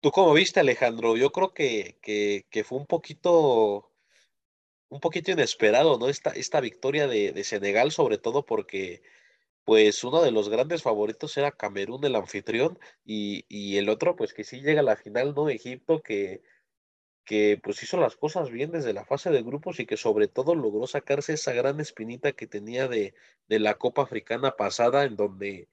¿Tú 0.00 0.10
cómo 0.10 0.32
viste, 0.32 0.60
Alejandro? 0.60 1.16
Yo 1.16 1.30
creo 1.30 1.52
que, 1.52 1.98
que, 2.02 2.64
fue 2.64 2.78
un 2.78 2.86
poquito, 2.86 3.89
un 4.90 5.00
poquito 5.00 5.30
inesperado, 5.32 5.98
¿no? 5.98 6.08
Esta, 6.08 6.30
esta 6.30 6.60
victoria 6.60 7.08
de, 7.08 7.44
Senegal, 7.44 7.92
sobre 7.92 8.18
todo 8.18 8.44
porque, 8.46 9.02
pues, 9.64 10.04
uno 10.04 10.22
de 10.22 10.32
los 10.32 10.48
grandes 10.50 10.82
favoritos 10.82 11.36
era 11.38 11.52
Camerún, 11.52 12.04
el 12.04 12.16
anfitrión, 12.16 12.78
y, 13.04 13.44
y 13.48 13.78
el 13.78 13.88
otro, 13.88 14.16
pues, 14.16 14.34
que 14.34 14.44
sí 14.44 14.60
llega 14.62 14.80
a 14.80 14.84
la 14.84 14.96
final, 14.96 15.34
¿no? 15.34 15.48
Egipto, 15.48 16.02
que, 16.02 16.42
que 17.24 17.60
pues 17.62 17.82
hizo 17.82 17.96
las 17.98 18.16
cosas 18.16 18.50
bien 18.50 18.72
desde 18.72 18.92
la 18.92 19.04
fase 19.04 19.30
de 19.30 19.42
grupos 19.42 19.80
y 19.80 19.86
que 19.86 19.96
sobre 19.96 20.28
todo 20.28 20.54
logró 20.54 20.86
sacarse 20.86 21.34
esa 21.34 21.52
gran 21.52 21.80
espinita 21.80 22.32
que 22.32 22.46
tenía 22.46 22.88
de, 22.88 23.14
de 23.48 23.60
la 23.60 23.74
Copa 23.76 24.02
Africana 24.02 24.56
pasada, 24.56 25.04
en 25.04 25.16
donde 25.16 25.68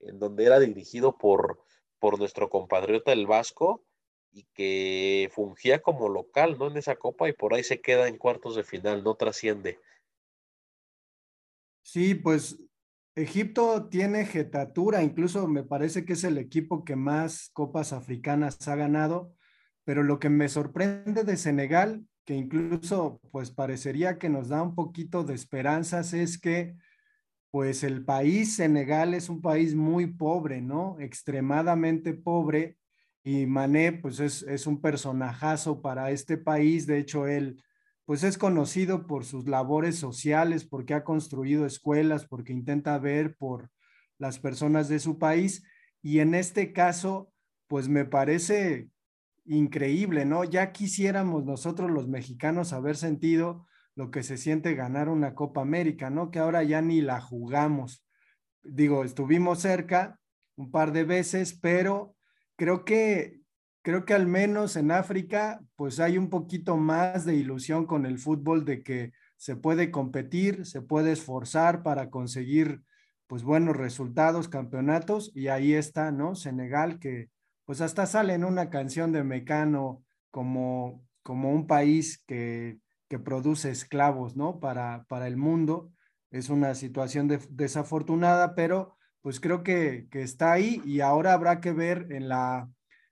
en 0.00 0.18
donde 0.18 0.44
era 0.44 0.58
dirigido 0.58 1.16
por, 1.16 1.62
por 1.98 2.18
nuestro 2.18 2.48
compatriota 2.48 3.12
el 3.12 3.26
Vasco 3.26 3.84
y 4.32 4.44
que 4.54 5.30
fungía 5.32 5.80
como 5.80 6.08
local, 6.08 6.56
¿no? 6.58 6.68
En 6.68 6.76
esa 6.76 6.96
copa 6.96 7.28
y 7.28 7.32
por 7.32 7.54
ahí 7.54 7.62
se 7.62 7.80
queda 7.80 8.08
en 8.08 8.16
cuartos 8.16 8.56
de 8.56 8.64
final, 8.64 9.02
no 9.02 9.14
trasciende. 9.14 9.78
Sí, 11.82 12.14
pues 12.14 12.58
Egipto 13.16 13.88
tiene 13.88 14.24
jetatura, 14.24 15.02
incluso 15.02 15.48
me 15.48 15.64
parece 15.64 16.04
que 16.04 16.12
es 16.12 16.24
el 16.24 16.38
equipo 16.38 16.84
que 16.84 16.96
más 16.96 17.50
copas 17.52 17.92
africanas 17.92 18.68
ha 18.68 18.76
ganado, 18.76 19.34
pero 19.84 20.02
lo 20.02 20.18
que 20.20 20.30
me 20.30 20.48
sorprende 20.48 21.24
de 21.24 21.36
Senegal, 21.36 22.06
que 22.24 22.34
incluso 22.34 23.20
pues 23.32 23.50
parecería 23.50 24.18
que 24.18 24.28
nos 24.28 24.48
da 24.48 24.62
un 24.62 24.74
poquito 24.74 25.24
de 25.24 25.34
esperanzas, 25.34 26.12
es 26.12 26.40
que 26.40 26.76
pues 27.50 27.82
el 27.82 28.04
país 28.04 28.54
Senegal 28.54 29.14
es 29.14 29.28
un 29.28 29.42
país 29.42 29.74
muy 29.74 30.06
pobre, 30.06 30.60
¿no? 30.60 30.96
Extremadamente 31.00 32.14
pobre. 32.14 32.76
Y 33.22 33.46
Mané, 33.46 33.92
pues 33.92 34.18
es, 34.20 34.66
un 34.66 34.80
personajazo 34.80 35.82
para 35.82 36.10
este 36.10 36.38
país. 36.38 36.86
De 36.86 36.98
hecho, 36.98 37.26
él, 37.26 37.62
pues 38.06 38.24
es 38.24 38.38
conocido 38.38 39.06
por 39.06 39.24
sus 39.24 39.46
labores 39.46 39.96
sociales, 39.96 40.64
porque 40.64 40.94
ha 40.94 41.04
construido 41.04 41.66
escuelas, 41.66 42.26
porque 42.26 42.52
intenta 42.52 42.98
ver 42.98 43.36
por 43.36 43.70
las 44.18 44.38
personas 44.38 44.88
de 44.88 45.00
su 45.00 45.18
país. 45.18 45.64
Y 46.02 46.20
en 46.20 46.34
este 46.34 46.72
caso, 46.72 47.30
pues 47.66 47.88
me 47.88 48.04
parece 48.04 48.88
increíble, 49.44 50.24
¿no? 50.24 50.44
Ya 50.44 50.72
quisiéramos 50.72 51.44
nosotros 51.44 51.90
los 51.90 52.08
mexicanos 52.08 52.72
haber 52.72 52.96
sentido 52.96 53.66
lo 53.96 54.10
que 54.10 54.22
se 54.22 54.38
siente 54.38 54.74
ganar 54.74 55.08
una 55.08 55.34
Copa 55.34 55.60
América, 55.60 56.08
¿no? 56.08 56.30
Que 56.30 56.38
ahora 56.38 56.62
ya 56.62 56.80
ni 56.80 57.00
la 57.00 57.20
jugamos. 57.20 58.06
Digo, 58.62 59.04
estuvimos 59.04 59.60
cerca 59.60 60.18
un 60.56 60.70
par 60.70 60.92
de 60.92 61.04
veces, 61.04 61.58
pero 61.60 62.14
creo 62.60 62.84
que 62.84 63.40
creo 63.82 64.04
que 64.04 64.12
al 64.12 64.26
menos 64.26 64.76
en 64.76 64.90
África 64.90 65.62
pues 65.76 65.98
hay 65.98 66.18
un 66.18 66.28
poquito 66.28 66.76
más 66.76 67.24
de 67.24 67.34
ilusión 67.34 67.86
con 67.86 68.04
el 68.04 68.18
fútbol 68.18 68.66
de 68.66 68.82
que 68.82 69.12
se 69.38 69.56
puede 69.56 69.90
competir, 69.90 70.66
se 70.66 70.82
puede 70.82 71.12
esforzar 71.12 71.82
para 71.82 72.10
conseguir 72.10 72.82
pues 73.26 73.44
buenos 73.44 73.78
resultados, 73.78 74.50
campeonatos 74.50 75.32
y 75.34 75.48
ahí 75.48 75.72
está, 75.72 76.12
¿no? 76.12 76.34
Senegal 76.34 76.98
que 76.98 77.30
pues 77.64 77.80
hasta 77.80 78.04
sale 78.04 78.34
en 78.34 78.44
una 78.44 78.68
canción 78.68 79.10
de 79.10 79.24
Mecano 79.24 80.02
como 80.30 81.02
como 81.22 81.50
un 81.50 81.66
país 81.66 82.22
que 82.26 82.78
que 83.08 83.18
produce 83.18 83.70
esclavos, 83.70 84.36
¿no? 84.36 84.60
Para, 84.60 85.04
para 85.08 85.26
el 85.26 85.38
mundo. 85.38 85.90
Es 86.30 86.50
una 86.50 86.74
situación 86.74 87.26
desafortunada, 87.48 88.54
pero 88.54 88.98
pues 89.22 89.40
creo 89.40 89.62
que, 89.62 90.08
está 90.12 90.52
ahí 90.52 90.82
y 90.84 91.00
ahora 91.00 91.32
habrá 91.32 91.60
que 91.60 91.72
ver 91.72 92.06
en 92.10 92.28
la, 92.28 92.68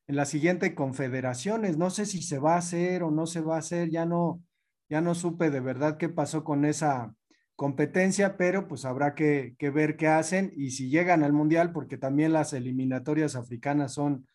en 0.06 0.16
la 0.16 0.24
siguiente 0.24 0.74
confederaciones. 0.74 1.76
No 1.76 1.90
sé 1.90 2.06
si 2.06 2.22
se 2.22 2.38
va 2.38 2.54
a 2.54 2.58
hacer 2.58 3.02
o 3.02 3.10
no 3.10 3.26
se 3.26 3.40
va 3.40 3.56
a 3.56 3.60
hacer, 3.60 3.90
ya 3.90 4.06
no, 4.06 4.42
ya 4.88 5.00
no 5.00 5.14
supe 5.14 5.50
de 5.50 5.60
verdad 5.60 5.96
qué 5.98 6.08
pasó 6.08 6.44
con 6.44 6.64
esa 6.64 7.14
competencia, 7.56 8.36
pero 8.36 8.68
pues 8.68 8.84
habrá 8.84 9.14
que, 9.14 9.54
que 9.58 9.70
ver 9.70 9.96
qué 9.96 10.06
hacen 10.06 10.52
y 10.56 10.70
si 10.70 10.90
llegan 10.90 11.24
al 11.24 11.32
mundial, 11.32 11.72
porque 11.72 11.98
también 11.98 12.32
las 12.32 12.52
eliminatorias 12.52 13.36
africanas 13.36 13.94
son 13.94 14.26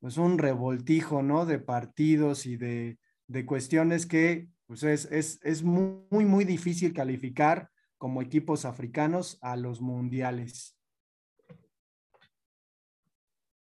pues 0.00 0.16
un 0.16 0.38
revoltijo, 0.38 1.22
¿no? 1.22 1.44
De 1.44 1.58
partidos 1.58 2.46
y 2.46 2.56
de, 2.56 2.98
de 3.26 3.46
cuestiones 3.46 4.06
que 4.06 4.48
pues 4.66 4.84
es, 4.84 5.62
muy, 5.64 6.24
muy 6.24 6.44
difícil 6.44 6.92
calificar 6.92 7.70
como 7.98 8.22
equipos 8.22 8.64
africanos 8.64 9.36
a 9.40 9.56
los 9.56 9.80
mundiales. 9.80 10.76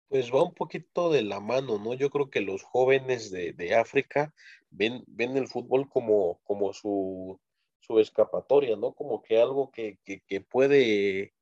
Pues 0.10 0.32
va 0.34 0.44
un 0.44 0.56
poquito 0.56 1.12
de 1.12 1.22
la 1.22 1.40
mano, 1.40 1.78
¿no? 1.78 1.94
Yo 1.94 2.10
creo 2.10 2.32
que 2.32 2.42
los 2.42 2.64
jóvenes 2.64 3.30
de, 3.32 3.76
África 3.76 4.34
ven, 4.72 5.04
ven 5.08 5.38
el 5.38 5.48
fútbol 5.48 5.88
como, 5.88 6.40
como 6.44 6.74
su, 6.74 7.40
escapatoria, 7.90 8.76
¿no? 8.76 8.94
Como 8.94 9.22
que 9.22 9.40
algo 9.40 9.72
que, 9.72 10.00
puede 10.50 11.34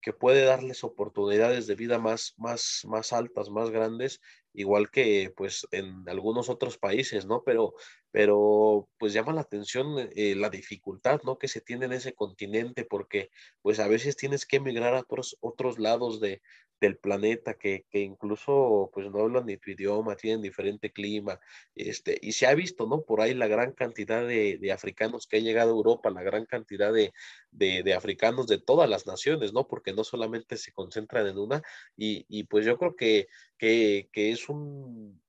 que 0.00 0.12
puede 0.12 0.44
darles 0.44 0.84
oportunidades 0.84 1.66
de 1.66 1.74
vida 1.74 1.98
más, 1.98 2.34
más, 2.36 2.82
más 2.86 3.12
altas, 3.12 3.50
más 3.50 3.70
grandes, 3.70 4.20
igual 4.52 4.88
que 4.90 5.32
pues 5.36 5.66
en 5.72 6.08
algunos 6.08 6.48
otros 6.48 6.78
países, 6.78 7.26
¿no? 7.26 7.42
Pero 7.44 7.74
pero 8.16 8.88
pues 8.98 9.12
llama 9.12 9.34
la 9.34 9.42
atención 9.42 10.08
eh, 10.14 10.34
la 10.36 10.48
dificultad, 10.48 11.20
¿no? 11.22 11.36
Que 11.36 11.48
se 11.48 11.60
tiene 11.60 11.84
en 11.84 11.92
ese 11.92 12.14
continente, 12.14 12.86
porque 12.86 13.30
pues 13.60 13.78
a 13.78 13.88
veces 13.88 14.16
tienes 14.16 14.46
que 14.46 14.56
emigrar 14.56 14.94
a 14.94 15.00
otros, 15.00 15.36
otros 15.40 15.78
lados 15.78 16.18
de, 16.18 16.40
del 16.80 16.98
planeta 16.98 17.54
que, 17.54 17.86
que, 17.90 18.00
incluso 18.00 18.90
pues 18.92 19.10
no 19.10 19.20
hablan 19.20 19.46
ni 19.46 19.56
tu 19.56 19.70
idioma, 19.70 20.16
tienen 20.16 20.42
diferente 20.42 20.92
clima, 20.92 21.40
este, 21.74 22.18
y 22.20 22.32
se 22.32 22.46
ha 22.46 22.54
visto, 22.54 22.86
¿no? 22.86 23.02
Por 23.02 23.20
ahí 23.20 23.34
la 23.34 23.46
gran 23.46 23.72
cantidad 23.72 24.26
de, 24.26 24.58
de 24.58 24.72
africanos 24.72 25.26
que 25.26 25.38
ha 25.38 25.40
llegado 25.40 25.70
a 25.70 25.76
Europa, 25.76 26.10
la 26.10 26.22
gran 26.22 26.46
cantidad 26.46 26.92
de, 26.92 27.12
de, 27.50 27.82
de, 27.82 27.94
africanos 27.94 28.46
de 28.46 28.58
todas 28.58 28.88
las 28.90 29.06
naciones, 29.06 29.52
¿no? 29.52 29.66
Porque 29.66 29.92
no 29.92 30.04
solamente 30.04 30.56
se 30.56 30.72
concentran 30.72 31.26
en 31.26 31.38
una, 31.38 31.62
y, 31.96 32.26
y 32.28 32.44
pues 32.44 32.66
yo 32.66 32.78
creo 32.78 32.96
que, 32.96 33.28
que, 33.58 34.08
que 34.12 34.30
es 34.32 34.48
un 34.48 35.20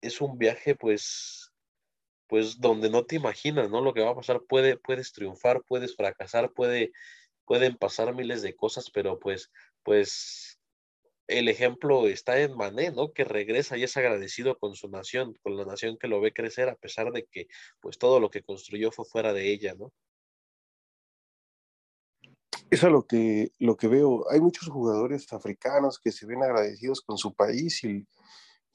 es 0.00 0.20
un 0.20 0.38
viaje 0.38 0.76
pues 0.76 1.52
pues 2.28 2.60
donde 2.60 2.90
no 2.90 3.04
te 3.06 3.16
imaginas, 3.16 3.70
¿no? 3.70 3.80
Lo 3.80 3.94
que 3.94 4.02
va 4.02 4.10
a 4.10 4.14
pasar, 4.14 4.42
puede, 4.48 4.76
puedes 4.76 5.12
triunfar, 5.12 5.62
puedes 5.66 5.96
fracasar, 5.96 6.52
puede, 6.52 6.92
pueden 7.46 7.76
pasar 7.76 8.14
miles 8.14 8.42
de 8.42 8.54
cosas, 8.54 8.90
pero 8.90 9.18
pues, 9.18 9.50
pues 9.82 10.57
el 11.28 11.48
ejemplo 11.48 12.08
está 12.08 12.40
en 12.40 12.56
Mané, 12.56 12.90
¿no? 12.90 13.12
Que 13.12 13.24
regresa 13.24 13.76
y 13.76 13.84
es 13.84 13.96
agradecido 13.96 14.58
con 14.58 14.74
su 14.74 14.88
nación, 14.88 15.34
con 15.42 15.56
la 15.56 15.64
nación 15.64 15.96
que 15.98 16.08
lo 16.08 16.20
ve 16.20 16.32
crecer, 16.32 16.68
a 16.68 16.76
pesar 16.76 17.12
de 17.12 17.24
que 17.30 17.46
pues 17.80 17.98
todo 17.98 18.18
lo 18.18 18.30
que 18.30 18.42
construyó 18.42 18.90
fue 18.90 19.04
fuera 19.04 19.32
de 19.32 19.52
ella, 19.52 19.74
¿no? 19.74 19.92
Eso 22.70 22.86
es 22.86 22.92
lo 22.92 23.06
que, 23.06 23.52
lo 23.58 23.76
que 23.76 23.88
veo. 23.88 24.30
Hay 24.30 24.40
muchos 24.40 24.68
jugadores 24.68 25.32
africanos 25.32 25.98
que 25.98 26.12
se 26.12 26.26
ven 26.26 26.42
agradecidos 26.42 27.00
con 27.00 27.16
su 27.16 27.32
país 27.34 27.82
y 27.84 28.06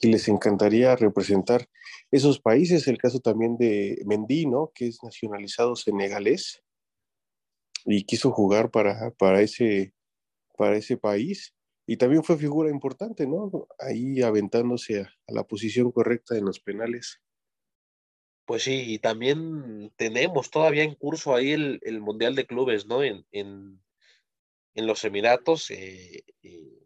y 0.03 0.11
les 0.11 0.27
encantaría 0.27 0.95
representar 0.95 1.67
esos 2.11 2.39
países. 2.39 2.87
El 2.87 2.97
caso 2.97 3.19
también 3.19 3.57
de 3.57 4.01
Mendy, 4.05 4.45
¿no? 4.45 4.71
Que 4.73 4.87
es 4.87 5.01
nacionalizado 5.03 5.75
senegalés 5.75 6.61
y 7.85 8.03
quiso 8.03 8.31
jugar 8.31 8.69
para, 8.71 9.11
para, 9.11 9.41
ese, 9.41 9.93
para 10.57 10.77
ese 10.77 10.97
país. 10.97 11.53
Y 11.85 11.97
también 11.97 12.23
fue 12.23 12.37
figura 12.37 12.69
importante, 12.69 13.27
¿no? 13.27 13.67
Ahí 13.79 14.21
aventándose 14.21 15.01
a, 15.01 15.13
la 15.27 15.43
posición 15.43 15.91
correcta 15.91 16.37
en 16.37 16.45
los 16.45 16.59
penales. 16.59 17.21
Pues 18.45 18.63
sí, 18.63 18.93
y 18.93 18.99
también 18.99 19.91
tenemos 19.95 20.51
todavía 20.51 20.83
en 20.83 20.95
curso 20.95 21.35
ahí 21.35 21.51
el, 21.51 22.01
Mundial 22.01 22.35
de 22.35 22.45
Clubes, 22.45 22.85
¿no? 22.85 23.03
En, 23.03 23.25
en, 23.31 23.81
en 24.75 24.87
los 24.87 25.03
Emiratos. 25.03 25.71
Eh, 25.71 26.23
eh 26.41 26.83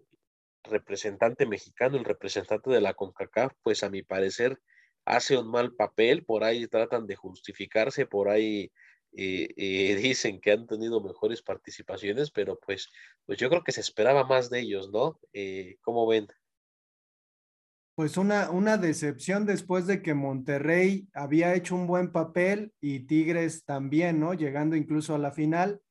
representante 0.69 1.45
mexicano, 1.45 1.97
el 1.97 2.05
representante 2.05 2.69
de 2.69 2.81
la 2.81 2.93
CONCACAF, 2.93 3.53
pues 3.63 3.83
a 3.83 3.89
mi 3.89 4.03
parecer 4.03 4.59
hace 5.05 5.37
un 5.37 5.49
mal 5.49 5.73
papel, 5.73 6.25
por 6.25 6.43
ahí 6.43 6.67
tratan 6.67 7.07
de 7.07 7.15
justificarse, 7.15 8.05
por 8.05 8.29
ahí 8.29 8.71
eh, 9.17 9.49
eh, 9.57 9.95
dicen 10.01 10.39
que 10.39 10.51
han 10.51 10.67
tenido 10.67 11.01
mejores 11.01 11.41
participaciones, 11.41 12.29
pero 12.31 12.59
pues, 12.59 12.89
pues 13.25 13.37
yo 13.39 13.49
creo 13.49 13.63
que 13.63 13.71
se 13.71 13.81
esperaba 13.81 14.23
más 14.25 14.49
de 14.49 14.59
ellos, 14.59 14.91
¿no? 14.91 15.19
Eh, 15.33 15.77
¿Cómo 15.81 16.05
ven? 16.05 16.27
Pues 17.95 18.17
una, 18.17 18.51
una 18.51 18.77
decepción 18.77 19.47
después 19.47 19.87
de 19.87 20.03
que 20.03 20.13
Monterrey 20.13 21.07
había 21.13 21.55
hecho 21.55 21.75
un 21.75 21.87
buen 21.87 22.11
papel 22.11 22.71
y 22.79 23.07
Tigres 23.07 23.65
también, 23.65 24.19
¿no? 24.19 24.35
Llegando 24.35 24.75
incluso 24.75 25.15
a 25.15 25.17
la 25.17 25.31
final, 25.31 25.81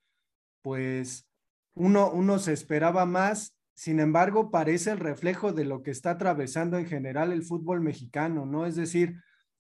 pues 0.63 1.29
uno, 1.75 2.13
uno 2.13 2.39
se 2.39 2.53
esperaba 2.53 3.07
más. 3.07 3.57
Sin 3.75 3.99
embargo, 3.99 4.53
parece 4.53 4.93
el 4.93 5.01
reflejo 5.01 5.53
de 5.53 5.65
lo 5.65 5.83
que 5.83 5.91
está 5.91 6.13
atravesando 6.13 6.79
en 6.79 6.87
general 6.87 7.33
el 7.33 7.43
fútbol 7.43 7.81
mexicano, 7.81 8.47
¿no? 8.47 8.67
Es 8.67 8.77
decir, 8.77 9.17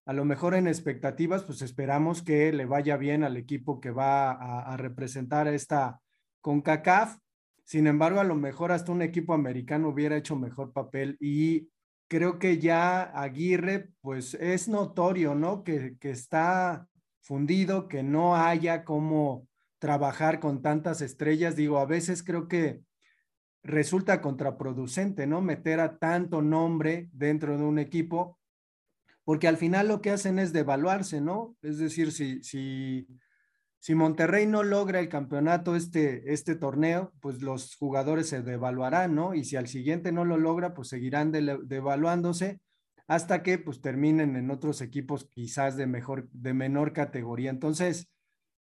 a 0.06 0.12
lo 0.12 0.24
mejor 0.24 0.54
en 0.54 0.68
expectativas, 0.68 1.44
pues 1.44 1.62
esperamos 1.62 2.22
que 2.22 2.52
le 2.52 2.64
vaya 2.64 2.96
bien 2.96 3.24
al 3.24 3.36
equipo 3.36 3.80
que 3.80 3.90
va 3.90 4.30
a, 4.30 4.72
a 4.72 4.76
representar 4.76 5.48
esta 5.48 6.00
CONCACAF. 6.40 7.18
Sin 7.64 7.88
embargo, 7.88 8.20
a 8.20 8.24
lo 8.24 8.36
mejor 8.36 8.70
hasta 8.70 8.92
un 8.92 9.02
equipo 9.02 9.34
americano 9.34 9.88
hubiera 9.88 10.16
hecho 10.16 10.36
mejor 10.36 10.72
papel 10.72 11.16
y 11.20 11.68
creo 12.08 12.38
que 12.38 12.58
ya 12.58 13.02
Aguirre, 13.02 13.90
pues 14.00 14.34
es 14.34 14.68
notorio, 14.68 15.34
¿no? 15.34 15.64
Que, 15.64 15.96
que 15.98 16.10
está 16.10 16.86
fundido, 17.20 17.88
que 17.88 18.02
no 18.04 18.36
haya 18.36 18.84
cómo 18.84 19.48
trabajar 19.78 20.38
con 20.38 20.62
tantas 20.62 21.00
estrellas. 21.00 21.56
Digo, 21.56 21.78
a 21.78 21.86
veces 21.86 22.22
creo 22.22 22.46
que 22.46 22.82
resulta 23.62 24.20
contraproducente, 24.20 25.26
¿no? 25.26 25.40
Meter 25.40 25.80
a 25.80 25.98
tanto 25.98 26.40
nombre 26.42 27.08
dentro 27.12 27.58
de 27.58 27.64
un 27.64 27.80
equipo, 27.80 28.35
porque 29.26 29.46
al 29.46 29.58
final 29.58 29.88
lo 29.88 30.00
que 30.00 30.12
hacen 30.12 30.38
es 30.38 30.54
devaluarse, 30.54 31.20
¿no? 31.20 31.54
Es 31.60 31.76
decir, 31.76 32.12
si, 32.12 32.42
si 32.42 33.06
si 33.86 33.94
Monterrey 33.94 34.48
no 34.48 34.64
logra 34.64 34.98
el 34.98 35.08
campeonato 35.08 35.76
este, 35.76 36.32
este 36.32 36.56
torneo, 36.56 37.12
pues 37.20 37.40
los 37.40 37.76
jugadores 37.76 38.28
se 38.28 38.42
devaluarán, 38.42 39.14
¿no? 39.14 39.32
Y 39.32 39.44
si 39.44 39.54
al 39.54 39.68
siguiente 39.68 40.10
no 40.10 40.24
lo 40.24 40.38
logra, 40.38 40.74
pues 40.74 40.88
seguirán 40.88 41.30
devaluándose 41.30 42.60
hasta 43.06 43.44
que 43.44 43.58
pues 43.58 43.80
terminen 43.80 44.34
en 44.34 44.50
otros 44.50 44.80
equipos 44.80 45.30
quizás 45.32 45.76
de 45.76 45.86
mejor, 45.86 46.28
de 46.32 46.52
menor 46.52 46.92
categoría. 46.92 47.50
Entonces, 47.50 48.10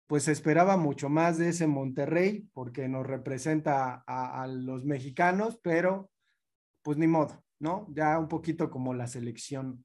pues 0.06 0.28
esperaba 0.28 0.78
mucho 0.78 1.10
más 1.10 1.36
de 1.36 1.50
ese 1.50 1.66
Monterrey 1.66 2.48
porque 2.54 2.88
nos 2.88 3.06
representa 3.06 4.02
a, 4.06 4.42
a 4.42 4.46
los 4.46 4.86
mexicanos, 4.86 5.60
pero 5.62 6.10
pues 6.80 6.96
ni 6.96 7.06
modo, 7.06 7.44
¿no? 7.58 7.86
Ya 7.90 8.18
un 8.18 8.28
poquito 8.28 8.70
como 8.70 8.94
la 8.94 9.06
selección. 9.06 9.84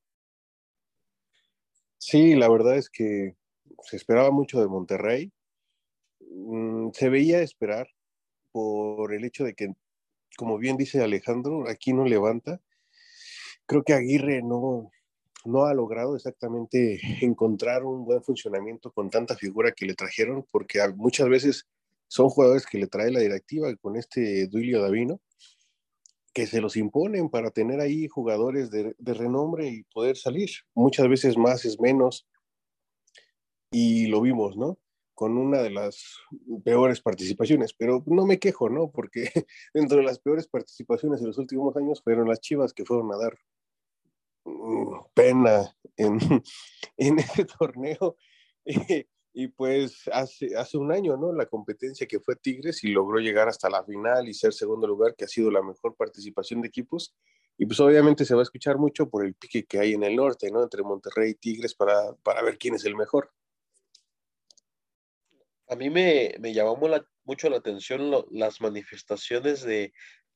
Sí, 1.97 2.35
la 2.35 2.49
verdad 2.49 2.77
es 2.77 2.89
que 2.89 3.35
se 3.83 3.95
esperaba 3.95 4.31
mucho 4.31 4.59
de 4.59 4.67
Monterrey. 4.67 5.31
Mm, 6.19 6.91
se 6.93 7.09
veía 7.09 7.41
esperar 7.41 7.87
por 8.51 9.13
el 9.13 9.25
hecho 9.25 9.43
de 9.43 9.53
que, 9.53 9.73
como 10.37 10.57
bien 10.57 10.77
dice 10.77 11.01
Alejandro, 11.01 11.67
aquí 11.69 11.93
no 11.93 12.05
levanta. 12.05 12.61
Creo 13.65 13.83
que 13.83 13.93
Aguirre 13.93 14.41
no, 14.43 14.91
no 15.45 15.65
ha 15.65 15.73
logrado 15.73 16.15
exactamente 16.15 16.99
encontrar 17.21 17.83
un 17.83 18.05
buen 18.05 18.23
funcionamiento 18.23 18.91
con 18.91 19.09
tanta 19.09 19.35
figura 19.35 19.71
que 19.71 19.85
le 19.85 19.95
trajeron, 19.95 20.45
porque 20.51 20.79
muchas 20.95 21.29
veces 21.29 21.67
son 22.07 22.29
jugadores 22.29 22.65
que 22.65 22.77
le 22.77 22.87
trae 22.87 23.11
la 23.11 23.19
directiva 23.19 23.73
con 23.77 23.97
este 23.97 24.47
Duilio 24.47 24.81
Davino, 24.81 25.19
que 26.37 26.45
se 26.45 26.61
los 26.61 26.77
imponen 26.77 27.29
para 27.29 27.49
tener 27.49 27.79
ahí 27.79 28.07
jugadores 28.07 28.69
de, 28.69 28.95
de 28.99 29.13
renombre 29.15 29.69
y 29.69 29.81
poder 29.85 30.17
salir. 30.17 30.51
Muchas 30.75 31.09
veces 31.09 31.35
más 31.35 31.65
es 31.65 31.79
menos 31.79 32.27
y 33.71 34.05
lo 34.05 34.21
vimos, 34.21 34.55
¿no? 34.55 34.77
Con 35.15 35.35
una 35.35 35.63
de 35.63 35.71
las 35.71 36.19
peores 36.63 37.01
participaciones, 37.01 37.73
pero 37.73 38.03
no 38.05 38.27
me 38.27 38.37
quejo, 38.37 38.69
¿no? 38.69 38.91
Porque 38.91 39.31
dentro 39.73 39.97
de 39.97 40.03
las 40.03 40.19
peores 40.19 40.47
participaciones 40.47 41.21
en 41.21 41.25
los 41.25 41.39
últimos 41.39 41.75
años 41.75 42.03
fueron 42.03 42.27
las 42.27 42.39
Chivas 42.39 42.71
que 42.71 42.85
fueron 42.85 43.11
a 43.11 43.17
dar 43.17 43.35
mm, 44.45 44.93
pena 45.15 45.75
en, 45.95 46.19
en 46.97 47.17
este 47.17 47.45
torneo. 47.45 48.15
Y, 49.39 49.49
pues 49.49 50.07
hace, 50.11 50.55
hace 50.57 50.77
un 50.77 50.91
año, 50.91 51.15
¿no? 51.15 51.31
La 51.31 51.45
competencia 51.45 52.07
que 52.07 52.19
fue 52.19 52.35
Tigres 52.35 52.83
y 52.83 52.87
logró 52.87 53.19
llegar 53.19 53.47
hasta 53.47 53.69
la 53.69 53.83
final 53.83 54.27
y 54.27 54.33
ser 54.33 54.51
segundo 54.51 54.87
lugar, 54.87 55.15
que 55.15 55.25
ha 55.25 55.27
sido 55.27 55.51
la 55.51 55.61
mejor 55.61 55.95
participación 55.95 56.61
de 56.61 56.69
equipos. 56.69 57.15
Y 57.57 57.67
pues 57.67 57.79
obviamente 57.79 58.25
se 58.25 58.33
va 58.33 58.41
a 58.41 58.43
escuchar 58.43 58.77
mucho 58.77 59.09
por 59.09 59.23
el 59.25 59.35
pique 59.35 59.65
que 59.65 59.79
hay 59.79 59.93
en 59.93 60.03
el 60.03 60.15
norte, 60.15 60.49
¿no? 60.49 60.63
Entre 60.63 60.81
Monterrey 60.81 61.31
y 61.31 61.35
Tigres 61.35 61.75
para, 61.75 62.13
para 62.23 62.41
ver 62.41 62.57
quién 62.57 62.75
es 62.75 62.85
el 62.85 62.95
mejor 62.95 63.31
a 65.67 65.75
mí 65.75 65.89
me, 65.89 66.35
me 66.39 66.53
llamó 66.53 66.79
mucho 67.23 67.49
la 67.49 67.57
atención 67.57 68.11
las 68.31 68.61
manifestaciones 68.61 69.63
de, 69.63 69.93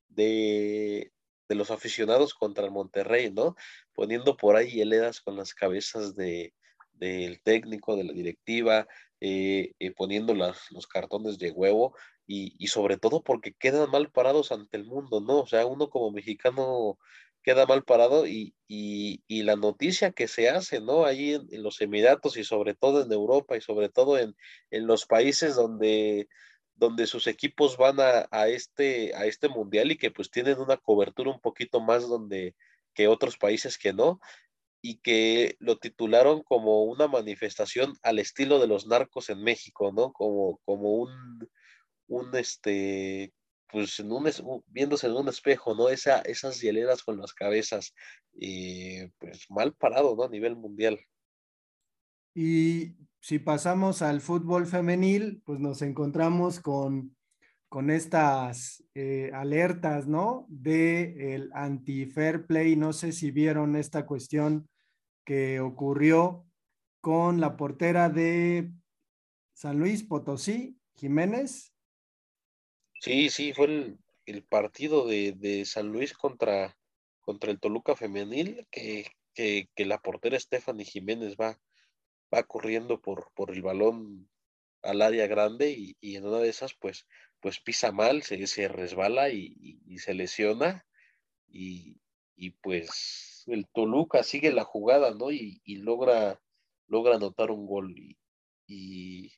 de, 0.10 1.12
los 1.50 1.72
aficionados 1.72 2.34
contra 2.34 2.66
el 2.66 2.72
Monterrey, 2.72 3.32
¿no? 3.32 3.56
Poniendo 3.94 4.38
por 4.38 4.56
ahí 4.56 4.82
heledas 4.82 5.22
con 5.22 5.36
las 5.36 5.54
cabezas 5.54 6.16
de, 6.16 6.54
del 7.02 7.42
técnico, 7.42 7.96
de 7.96 8.04
la 8.06 8.14
directiva, 8.14 8.88
eh, 9.20 9.74
eh, 9.80 9.92
poniendo 9.92 10.34
los 10.34 10.88
cartones 10.88 11.38
de 11.40 11.52
huevo 11.52 11.96
y, 12.28 12.56
y, 12.58 12.68
sobre 12.68 12.98
todo 12.98 13.24
porque 13.24 13.54
quedan 13.54 13.90
mal 13.92 14.12
parados 14.12 14.52
ante 14.52 14.78
el 14.78 14.86
mundo, 14.86 15.20
¿no? 15.20 15.40
O 15.42 15.48
sea, 15.48 15.66
uno 15.66 15.90
como 15.90 16.12
mexicano 16.12 16.98
queda 17.44 17.66
mal 17.66 17.84
parado 17.84 18.28
y, 18.28 18.54
y, 18.68 19.44
la 19.44 19.56
noticia 19.56 20.12
que 20.12 20.28
se 20.28 20.50
hace, 20.50 20.80
¿no? 20.80 21.06
Ahí 21.06 21.34
en, 21.34 21.64
los 21.64 21.82
Emiratos 21.82 22.38
y 22.38 22.44
sobre 22.44 22.76
todo 22.76 23.04
en 23.04 23.12
Europa 23.12 23.58
y 23.58 23.62
sobre 23.62 23.90
todo 23.90 24.18
en, 24.20 24.36
en 24.70 24.86
los 24.88 25.06
países 25.08 25.56
donde, 25.56 26.30
donde 26.76 27.08
sus 27.08 27.26
equipos 27.28 27.78
van 27.78 28.00
a, 28.00 28.28
a, 28.32 28.48
este, 28.48 29.16
a 29.16 29.26
este 29.26 29.50
mundial 29.50 29.92
y 29.92 29.98
que 29.98 30.12
pues 30.12 30.30
tienen 30.30 30.60
una 30.60 30.78
cobertura 30.78 31.32
un 31.32 31.42
poquito 31.42 31.80
más 31.82 32.08
donde 32.08 32.56
que 32.94 33.08
otros 33.08 33.38
países 33.38 33.78
que 33.78 33.94
no 33.94 34.20
y 34.82 34.98
que 35.00 35.56
lo 35.60 35.78
titularon 35.78 36.42
como 36.44 36.84
una 36.84 37.08
manifestación 37.08 37.94
al 38.02 38.20
estilo 38.20 38.60
de 38.60 38.68
los 38.68 38.88
narcos 38.88 39.30
en 39.30 39.44
México, 39.44 39.92
¿no? 39.92 40.12
Como, 40.12 40.60
como 40.66 40.94
un, 40.94 41.50
un 42.08 42.36
este, 42.36 43.34
pues 43.72 44.00
en 44.00 44.12
un, 44.12 44.30
viéndose 44.68 45.08
en 45.08 45.14
un 45.14 45.30
espejo, 45.30 45.76
¿no? 45.76 45.90
Esa, 45.90 46.20
esas 46.22 46.60
hieleras 46.60 47.04
con 47.04 47.20
las 47.20 47.34
cabezas, 47.34 47.94
y 48.34 49.08
pues 49.20 49.46
mal 49.50 49.74
parado, 49.74 50.16
¿no? 50.16 50.24
A 50.24 50.30
nivel 50.30 50.56
mundial. 50.56 51.00
Y 52.34 52.96
si 53.20 53.40
pasamos 53.40 54.02
al 54.02 54.22
fútbol 54.22 54.66
femenil, 54.66 55.42
pues 55.46 55.60
nos 55.60 55.82
encontramos 55.82 56.60
con, 56.60 57.16
con 57.70 57.92
estas 57.92 58.84
eh, 58.96 59.32
alertas, 59.34 60.08
¿no? 60.08 60.46
De 60.50 61.36
el 61.36 61.52
anti-fair 61.54 62.46
play. 62.46 62.76
No 62.76 62.94
sé 62.94 63.12
si 63.12 63.32
vieron 63.32 63.76
esta 63.76 64.06
cuestión 64.06 64.70
que 65.26 65.60
ocurrió 65.60 66.46
con 67.00 67.40
la 67.40 67.58
portera 67.58 68.10
de 68.10 68.72
San 69.54 69.80
Luis 69.80 70.04
Potosí, 70.04 70.78
Jiménez, 70.96 71.72
Sí, 73.02 73.32
sí, 73.32 73.52
fue 73.52 73.98
el, 74.28 74.44
partido 74.44 75.08
de, 75.08 75.64
San 75.66 75.88
Luis 75.88 76.14
contra, 76.14 76.78
contra 77.20 77.50
el 77.50 77.60
Toluca 77.60 77.96
Femenil, 77.96 78.68
que, 78.70 79.08
que, 79.34 79.68
la 79.78 80.00
portera 80.00 80.40
Stephanie 80.40 80.86
Jiménez 80.86 81.36
va, 81.36 81.60
va 82.32 82.44
corriendo 82.44 83.02
por, 83.02 83.32
por 83.34 83.50
el 83.50 83.64
balón 83.64 84.30
al 84.84 85.02
área 85.02 85.26
grande 85.26 85.72
y, 85.72 86.16
en 86.16 86.28
una 86.28 86.38
de 86.38 86.50
esas 86.50 86.76
pues, 86.76 87.08
pues 87.40 87.60
pisa 87.60 87.92
mal, 87.92 88.22
se, 88.22 88.46
se 88.46 88.68
resbala 88.68 89.30
y, 89.32 89.82
se 89.98 90.14
lesiona 90.14 90.86
y, 91.48 91.98
pues 92.62 93.31
el 93.48 93.68
Toluca 93.68 94.24
sigue 94.24 94.52
la 94.52 94.64
jugada, 94.64 95.14
¿no? 95.14 95.32
Y, 95.32 95.62
logra, 95.66 96.42
logra 96.88 97.16
anotar 97.16 97.52
un 97.52 97.66
gol 97.66 97.96
y, 98.68 99.32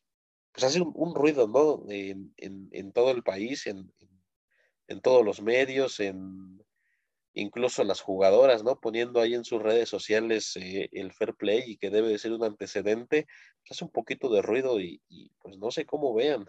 pues 0.51 0.63
hace 0.63 0.81
un, 0.81 1.15
ruido, 1.15 1.47
¿no? 1.47 1.83
En, 1.89 2.33
en, 2.37 2.91
todo 2.91 3.11
el 3.11 3.23
país, 3.23 3.65
en, 3.67 3.91
en, 4.87 5.01
todos 5.01 5.25
los 5.25 5.41
medios, 5.41 5.99
en 5.99 6.63
incluso 7.33 7.83
las 7.83 8.01
jugadoras, 8.01 8.63
¿no? 8.63 8.79
Poniendo 8.79 9.19
ahí 9.19 9.33
en 9.33 9.43
sus 9.43 9.61
redes 9.61 9.89
sociales 9.89 10.55
eh, 10.55 10.89
el 10.91 11.11
fair 11.13 11.33
play 11.33 11.63
y 11.65 11.77
que 11.77 11.89
debe 11.89 12.09
de 12.09 12.19
ser 12.19 12.31
un 12.31 12.43
antecedente, 12.43 13.27
hace 13.69 13.83
un 13.83 13.91
poquito 13.91 14.29
de 14.29 14.41
ruido 14.41 14.79
y, 14.79 15.01
pues 15.41 15.57
no 15.57 15.71
sé 15.71 15.85
cómo 15.85 16.13
vean. 16.13 16.45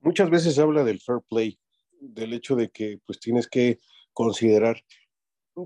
Muchas 0.00 0.30
veces 0.30 0.54
se 0.54 0.62
habla 0.62 0.84
del 0.84 1.00
fair 1.00 1.20
play, 1.28 1.58
del 2.00 2.32
hecho 2.32 2.56
de 2.56 2.70
que 2.70 2.98
pues 3.06 3.18
tienes 3.20 3.48
que 3.48 3.78
considerar, 4.12 4.82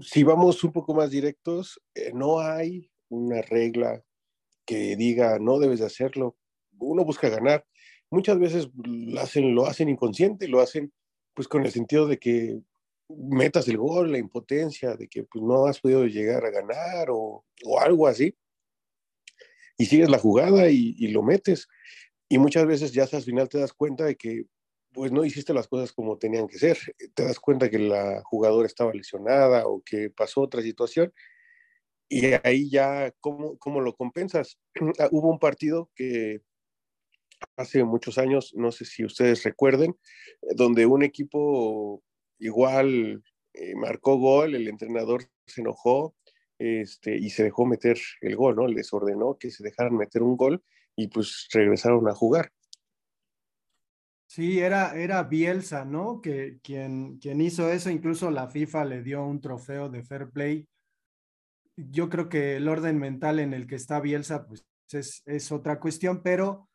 si 0.01 0.23
vamos 0.23 0.63
un 0.65 0.73
poco 0.73 0.95
más 0.95 1.11
directos, 1.11 1.81
eh, 1.95 2.13
no 2.15 2.41
hay 2.41 2.91
una 3.09 3.43
regla 3.43 4.03
que 4.65 4.97
diga 4.97 5.39
no 5.39 5.59
debes 5.59 5.81
de 5.81 5.87
hacerlo, 5.87 6.37
uno 6.79 7.05
busca 7.05 7.29
ganar. 7.29 7.67
Muchas 8.11 8.39
veces 8.39 8.69
lo 8.75 9.21
hacen, 9.21 9.55
lo 9.55 9.71
inconsciente, 9.79 10.49
lo 10.49 10.61
hacen 10.61 10.93
pues 11.35 11.49
con 11.49 11.65
el 11.65 11.73
sentido 11.73 12.07
de 12.07 12.19
que 12.19 12.61
metas 13.09 13.69
el 13.69 13.79
gol, 13.79 14.13
la 14.13 14.19
impotencia 14.19 14.97
de 14.97 15.09
que 15.09 15.25
pues, 15.25 15.43
no 15.43 15.67
has 15.67 15.81
podido 15.81 16.07
llegar 16.07 16.45
a 16.45 16.51
ganar 16.51 17.11
o, 17.11 17.45
o 17.65 17.81
algo 17.81 18.07
así. 18.07 18.37
Y 19.79 19.87
sigues 19.87 20.11
la 20.11 20.19
jugada 20.19 20.71
y, 20.71 20.95
y, 20.99 21.09
lo 21.09 21.23
metes. 21.23 21.69
Y 22.29 22.39
muchas 22.39 22.67
veces 22.67 22.93
ya 22.93 23.05
al 23.11 23.23
final 23.23 23.49
te 23.49 23.59
das 23.59 23.73
cuenta 23.73 24.05
de 24.05 24.17
que 24.17 24.45
pues 24.93 25.13
no 25.13 25.25
hiciste 25.25 25.55
las 25.55 25.69
cosas 25.69 25.93
como 25.93 26.19
tenían 26.19 26.49
que 26.49 26.59
ser. 26.59 26.79
Te 27.15 27.25
das 27.25 27.41
cuenta 27.41 27.71
que 27.71 27.79
la 27.79 28.23
jugadora 28.25 28.67
estaba 28.67 28.93
lesionada 28.93 29.67
o 29.67 29.83
que 29.85 30.11
pasó 30.11 30.43
otra 30.43 30.63
situación. 30.63 31.13
Y 32.09 32.27
ahí 32.45 32.71
ya, 32.71 33.13
¿cómo, 33.21 33.57
cómo 33.59 33.81
lo 33.81 33.95
compensas? 33.95 34.59
Hubo 35.11 35.31
un 35.31 35.39
partido 35.39 35.91
que 35.95 36.43
hace 37.57 37.85
muchos 37.85 38.19
años, 38.19 38.53
no 38.55 38.71
sé 38.71 38.85
si 38.85 39.05
ustedes 39.05 39.43
recuerden, 39.45 39.97
donde 40.55 40.87
un 40.87 41.03
equipo 41.03 42.03
igual 42.39 43.23
eh, 43.55 43.75
marcó 43.75 44.17
gol, 44.17 44.55
el 44.55 44.69
entrenador 44.69 45.25
se 45.47 45.61
enojó 45.61 46.15
este, 46.59 47.17
y 47.17 47.31
se 47.31 47.45
dejó 47.45 47.67
meter 47.67 47.99
el 48.21 48.37
gol, 48.37 48.57
¿no? 48.57 48.67
Les 48.67 48.93
ordenó 48.93 49.37
que 49.39 49.51
se 49.51 49.65
dejaran 49.65 49.97
meter 49.97 50.23
un 50.23 50.37
gol 50.37 50.63
y 50.97 51.09
pues 51.09 51.49
regresaron 51.53 52.09
a 52.09 52.15
jugar. 52.15 52.53
Sí, 54.33 54.61
era, 54.61 54.95
era 54.95 55.25
Bielsa, 55.25 55.85
¿no? 55.85 56.23
Que 56.23 56.59
quien, 56.63 57.19
quien 57.19 57.43
hizo 57.43 57.71
eso, 57.71 57.91
incluso 57.91 58.31
la 58.31 58.49
FIFA 58.49 58.87
le 58.87 59.03
dio 59.03 59.23
un 59.27 59.43
trofeo 59.43 59.91
de 59.91 60.03
fair 60.03 60.31
play. 60.31 60.67
Yo 61.77 62.09
creo 62.09 62.31
que 62.31 62.57
el 62.57 62.67
orden 62.67 62.99
mental 62.99 63.41
en 63.41 63.53
el 63.53 63.67
que 63.67 63.75
está 63.75 64.01
Bielsa, 64.01 64.47
pues 64.47 64.67
es, 64.91 65.23
es 65.27 65.53
otra 65.53 65.79
cuestión, 65.79 66.23
pero 66.23 66.71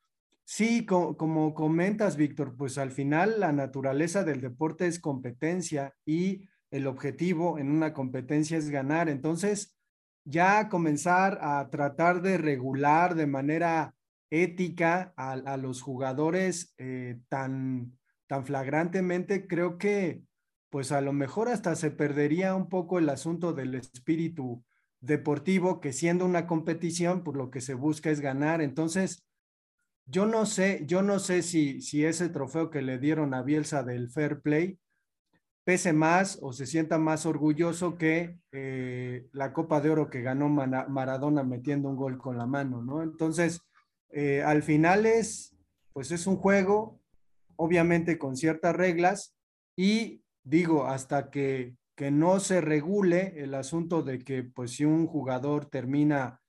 Sí, 0.49 0.85
como, 0.85 1.53
comentas, 1.53 2.15
Víctor, 2.15 2.55
pues 2.55 2.77
al 2.77 2.91
final 2.91 3.41
la 3.41 3.51
naturaleza 3.51 4.23
del 4.23 4.39
deporte 4.39 4.87
es 4.87 4.97
competencia 4.97 5.93
y 6.05 6.47
el 6.71 6.87
objetivo 6.87 7.59
en 7.59 7.69
una 7.69 7.93
competencia 7.93 8.57
es 8.57 8.69
ganar. 8.69 9.09
Entonces, 9.09 9.75
ya 10.23 10.69
comenzar 10.69 11.39
a 11.41 11.67
tratar 11.69 12.21
de 12.21 12.37
regular 12.37 13.15
de 13.15 13.27
manera 13.27 13.96
ética 14.29 15.13
a, 15.15 15.57
los 15.57 15.81
jugadores 15.81 16.73
eh, 16.77 17.19
tan, 17.29 17.97
tan 18.27 18.45
flagrantemente, 18.45 19.47
creo 19.47 19.77
que 19.77 20.23
pues 20.69 20.91
a 20.91 21.01
lo 21.01 21.13
mejor 21.13 21.47
hasta 21.47 21.75
se 21.75 21.91
perdería 21.91 22.53
un 22.55 22.67
poco 22.67 22.99
el 22.99 23.09
asunto 23.09 23.53
del 23.53 23.75
espíritu 23.75 24.63
deportivo, 24.99 25.79
que 25.79 25.93
siendo 25.93 26.25
una 26.25 26.45
competición, 26.45 27.23
pues 27.23 27.37
lo 27.37 27.49
que 27.49 27.61
se 27.61 27.73
busca 27.73 28.09
es 28.09 28.19
ganar. 28.19 28.61
Entonces, 28.61 29.25
yo 30.05 30.25
no 30.25 30.45
sé, 30.45 30.83
yo 30.85 31.01
no 31.01 31.19
sé 31.19 31.41
si, 31.41 31.81
si 31.81 32.05
ese 32.05 32.29
trofeo 32.29 32.69
que 32.69 32.81
le 32.81 32.99
dieron 32.99 33.33
a 33.33 33.43
Bielsa 33.43 33.83
del 33.83 34.09
Fair 34.09 34.41
Play 34.41 34.79
pese 35.67 35.91
más 35.91 36.39
o 36.41 36.53
se 36.53 36.65
sienta 36.65 36.97
más 36.97 37.25
orgulloso 37.25 37.97
que 37.97 38.39
eh, 38.53 39.27
la 39.33 39.51
Copa 39.51 39.81
de 39.81 39.89
Oro 39.89 40.09
que 40.09 40.21
ganó 40.21 40.47
Maradona 40.47 41.43
metiendo 41.43 41.89
un 41.89 41.97
gol 41.97 42.17
con 42.17 42.37
la 42.37 42.45
mano, 42.45 42.81
¿no? 42.81 43.03
Entonces, 43.03 43.59
eh, 44.09 44.43
al 44.43 44.63
final 44.63 45.05
es, 45.05 45.55
pues 45.93 46.11
es 46.11 46.27
un 46.27 46.37
juego, 46.37 46.99
obviamente 47.55 48.17
con 48.17 48.35
ciertas 48.35 48.75
reglas, 48.75 49.35
y 49.75 50.23
digo, 50.43 50.87
hasta 50.87 51.29
que, 51.29 51.75
que 51.95 52.11
no 52.11 52.39
se 52.39 52.61
regule 52.61 53.33
el 53.37 53.53
asunto 53.53 54.03
de 54.03 54.19
que, 54.19 54.43
pues 54.43 54.71
si 54.71 54.85
un 54.85 55.07
jugador 55.07 55.65
termina 55.65 56.41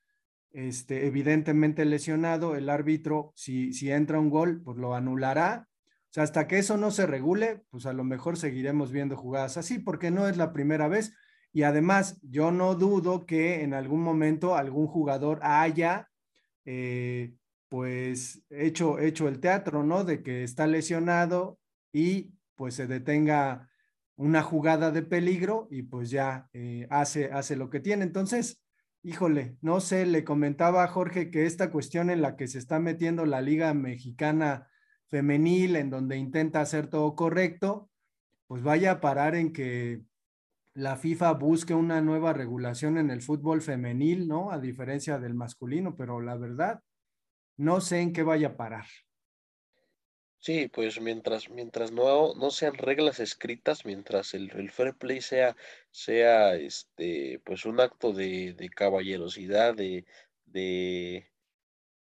este, 0.51 1.07
evidentemente 1.07 1.85
lesionado, 1.85 2.57
el 2.57 2.69
árbitro, 2.69 3.33
si, 3.37 3.73
si 3.73 3.91
entra 3.91 4.19
un 4.19 4.31
gol, 4.31 4.63
pues 4.63 4.77
lo 4.79 4.95
anulará. 4.95 5.69
O 6.11 6.13
sea, 6.13 6.23
hasta 6.23 6.49
que 6.49 6.59
eso 6.59 6.77
no 6.77 6.91
se 6.91 7.07
regule, 7.07 7.63
pues 7.71 7.87
a 7.87 7.93
lo 7.93 8.03
mejor 8.03 8.39
seguiremos 8.39 8.91
viendo 8.91 9.17
jugadas 9.17 9.57
así, 9.57 9.79
porque 9.79 10.11
no 10.11 10.27
es 10.27 10.37
la 10.37 10.53
primera 10.53 10.89
vez. 10.89 11.15
Y 11.53 11.63
además, 11.63 12.19
yo 12.23 12.51
no 12.51 12.75
dudo 12.75 13.27
que 13.27 13.63
en 13.63 13.75
algún 13.75 14.03
momento 14.03 14.57
algún 14.57 14.87
jugador 14.87 15.41
haya, 15.43 16.09
eh, 16.65 17.35
pues, 17.69 18.43
hecho, 18.51 18.99
hecho 18.99 19.29
el 19.29 19.41
teatro, 19.41 19.83
¿no? 19.83 20.05
De 20.05 20.23
que 20.23 20.45
está 20.45 20.67
lesionado 20.67 21.59
y 21.93 22.33
pues 22.55 22.75
se 22.75 22.87
detenga 22.87 23.69
una 24.17 24.43
jugada 24.43 24.91
de 24.91 25.03
peligro 25.03 25.69
y 25.71 25.83
pues 25.83 26.11
ya 26.11 26.49
eh, 26.53 26.87
hace, 26.91 27.33
hace 27.33 27.57
lo 27.57 27.71
que 27.71 27.81
tiene. 27.81 28.05
Entonces, 28.05 28.61
híjole, 29.03 29.57
no 29.61 29.81
sé, 29.81 30.07
le 30.07 30.25
comentaba 30.25 30.83
a 30.83 30.89
Jorge 30.89 31.31
que 31.31 31.47
esta 31.47 31.71
cuestión 31.71 32.11
en 32.11 32.21
la 32.21 32.37
que 32.37 32.49
se 32.49 32.59
está 32.59 32.81
metiendo 32.81 33.27
la 33.27 33.41
Liga 33.41 33.73
Mexicana 33.75 34.69
Femenil, 35.07 35.77
en 35.77 35.91
donde 35.91 36.17
intenta 36.17 36.61
hacer 36.61 36.89
todo 36.89 37.15
correcto, 37.15 37.91
pues 38.49 38.63
vaya 38.63 38.93
a 38.93 39.01
parar 39.01 39.37
en 39.37 39.53
que 39.53 40.03
la 40.75 40.97
FIFA 40.97 41.33
busque 41.35 41.75
una 41.75 42.01
nueva 42.01 42.33
regulación 42.33 42.99
en 42.99 43.11
el 43.11 43.23
fútbol 43.23 43.63
femenil, 43.63 44.29
¿no? 44.29 44.51
A 44.51 44.59
diferencia 44.59 45.19
del 45.19 45.35
masculino, 45.35 45.97
pero 45.97 46.21
la 46.21 46.37
verdad, 46.37 46.81
no 47.59 47.81
sé 47.83 48.01
en 48.01 48.13
qué 48.15 48.23
vaya 48.23 48.49
a 48.49 48.57
parar. 48.57 48.87
Sí, 50.41 50.69
pues 50.69 51.01
mientras, 51.01 51.51
mientras 51.51 51.91
no, 51.91 52.35
no 52.35 52.51
sean 52.51 52.75
reglas 52.75 53.19
escritas, 53.21 53.85
mientras 53.85 54.35
el, 54.35 54.51
el 54.57 54.71
fair 54.71 54.97
play 54.97 55.21
sea, 55.21 55.57
sea 55.91 56.55
este, 56.55 57.41
pues 57.45 57.65
un 57.67 57.81
acto 57.81 58.13
de, 58.13 58.55
de 58.55 58.69
caballerosidad, 58.71 59.75
de, 59.75 60.07
de, 60.47 61.33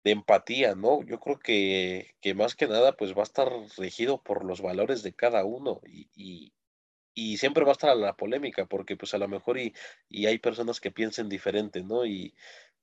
de 0.03 0.11
empatía, 0.11 0.75
¿no? 0.75 1.03
Yo 1.03 1.19
creo 1.19 1.39
que, 1.39 2.15
que 2.21 2.33
más 2.35 2.55
que 2.55 2.67
nada, 2.67 2.97
pues 2.97 3.13
va 3.15 3.21
a 3.21 3.23
estar 3.23 3.49
regido 3.77 4.23
por 4.23 4.45
los 4.45 4.61
valores 4.61 5.03
de 5.03 5.13
cada 5.15 5.45
uno 5.45 5.81
y, 5.85 6.09
y, 6.15 6.53
y 7.15 7.37
siempre 7.37 7.63
va 7.65 7.71
a 7.71 7.73
estar 7.73 7.95
la 7.97 8.17
polémica, 8.17 8.65
porque 8.67 8.97
pues 8.97 9.13
a 9.13 9.19
lo 9.19 9.27
mejor 9.29 9.59
y, 9.59 9.73
y 10.09 10.27
hay 10.27 10.39
personas 10.39 10.81
que 10.81 10.91
piensen 10.91 11.29
diferente, 11.29 11.83
¿no? 11.83 12.05
Y, 12.05 12.35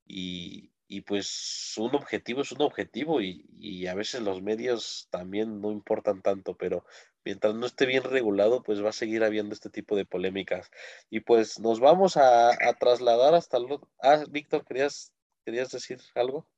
y, 0.07 0.73
y 0.93 1.03
pues 1.03 1.75
un 1.79 1.95
objetivo 1.95 2.41
es 2.41 2.51
un 2.51 2.63
objetivo 2.63 3.21
y, 3.21 3.87
a 3.87 3.95
veces 3.95 4.23
los 4.23 4.43
medios 4.43 5.07
también 5.13 5.61
no 5.61 5.71
importan 5.71 6.21
tanto, 6.21 6.57
pero 6.57 6.85
mientras 7.25 7.55
no 7.55 7.65
esté 7.65 7.87
bien 7.87 8.03
regulado, 8.03 8.65
pues 8.65 8.85
va 8.85 8.89
a 8.89 8.93
seguir 8.93 9.23
habiendo 9.23 9.55
este 9.55 9.71
tipo 9.71 9.95
de 9.95 10.05
polémicas. 10.05 10.69
Y 11.09 11.21
pues 11.21 11.61
nos 11.61 11.79
vamos 11.79 12.17
a, 12.17 12.51
trasladar 12.81 13.35
hasta 13.35 13.59
el... 13.59 13.67
Ah, 14.03 14.25
Víctor, 14.29 14.65
¿querías, 14.65 15.13
¿querías 15.45 15.71
decir 15.71 16.01
algo? 16.17 16.49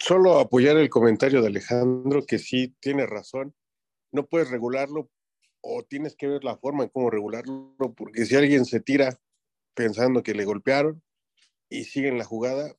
Solo 0.00 0.40
apoyar 0.40 0.76
el 0.76 0.90
comentario 0.90 1.42
de 1.42 1.46
Alejandro, 1.46 2.26
que 2.26 2.40
sí 2.40 2.74
tiene 2.80 3.06
razón. 3.06 3.54
No 4.10 4.26
puedes 4.26 4.50
regularlo 4.50 5.08
o 5.60 5.84
tienes 5.84 6.16
que 6.16 6.26
ver 6.26 6.42
la 6.42 6.56
forma 6.56 6.82
en 6.82 6.90
cómo 6.90 7.08
regularlo, 7.08 7.72
porque 7.96 8.26
si 8.26 8.34
alguien 8.34 8.64
se 8.64 8.80
tira 8.80 9.16
pensando 9.74 10.24
que 10.24 10.34
le 10.34 10.44
golpearon 10.44 11.04
y 11.68 11.84
siguen 11.84 12.18
la 12.18 12.24
jugada, 12.24 12.74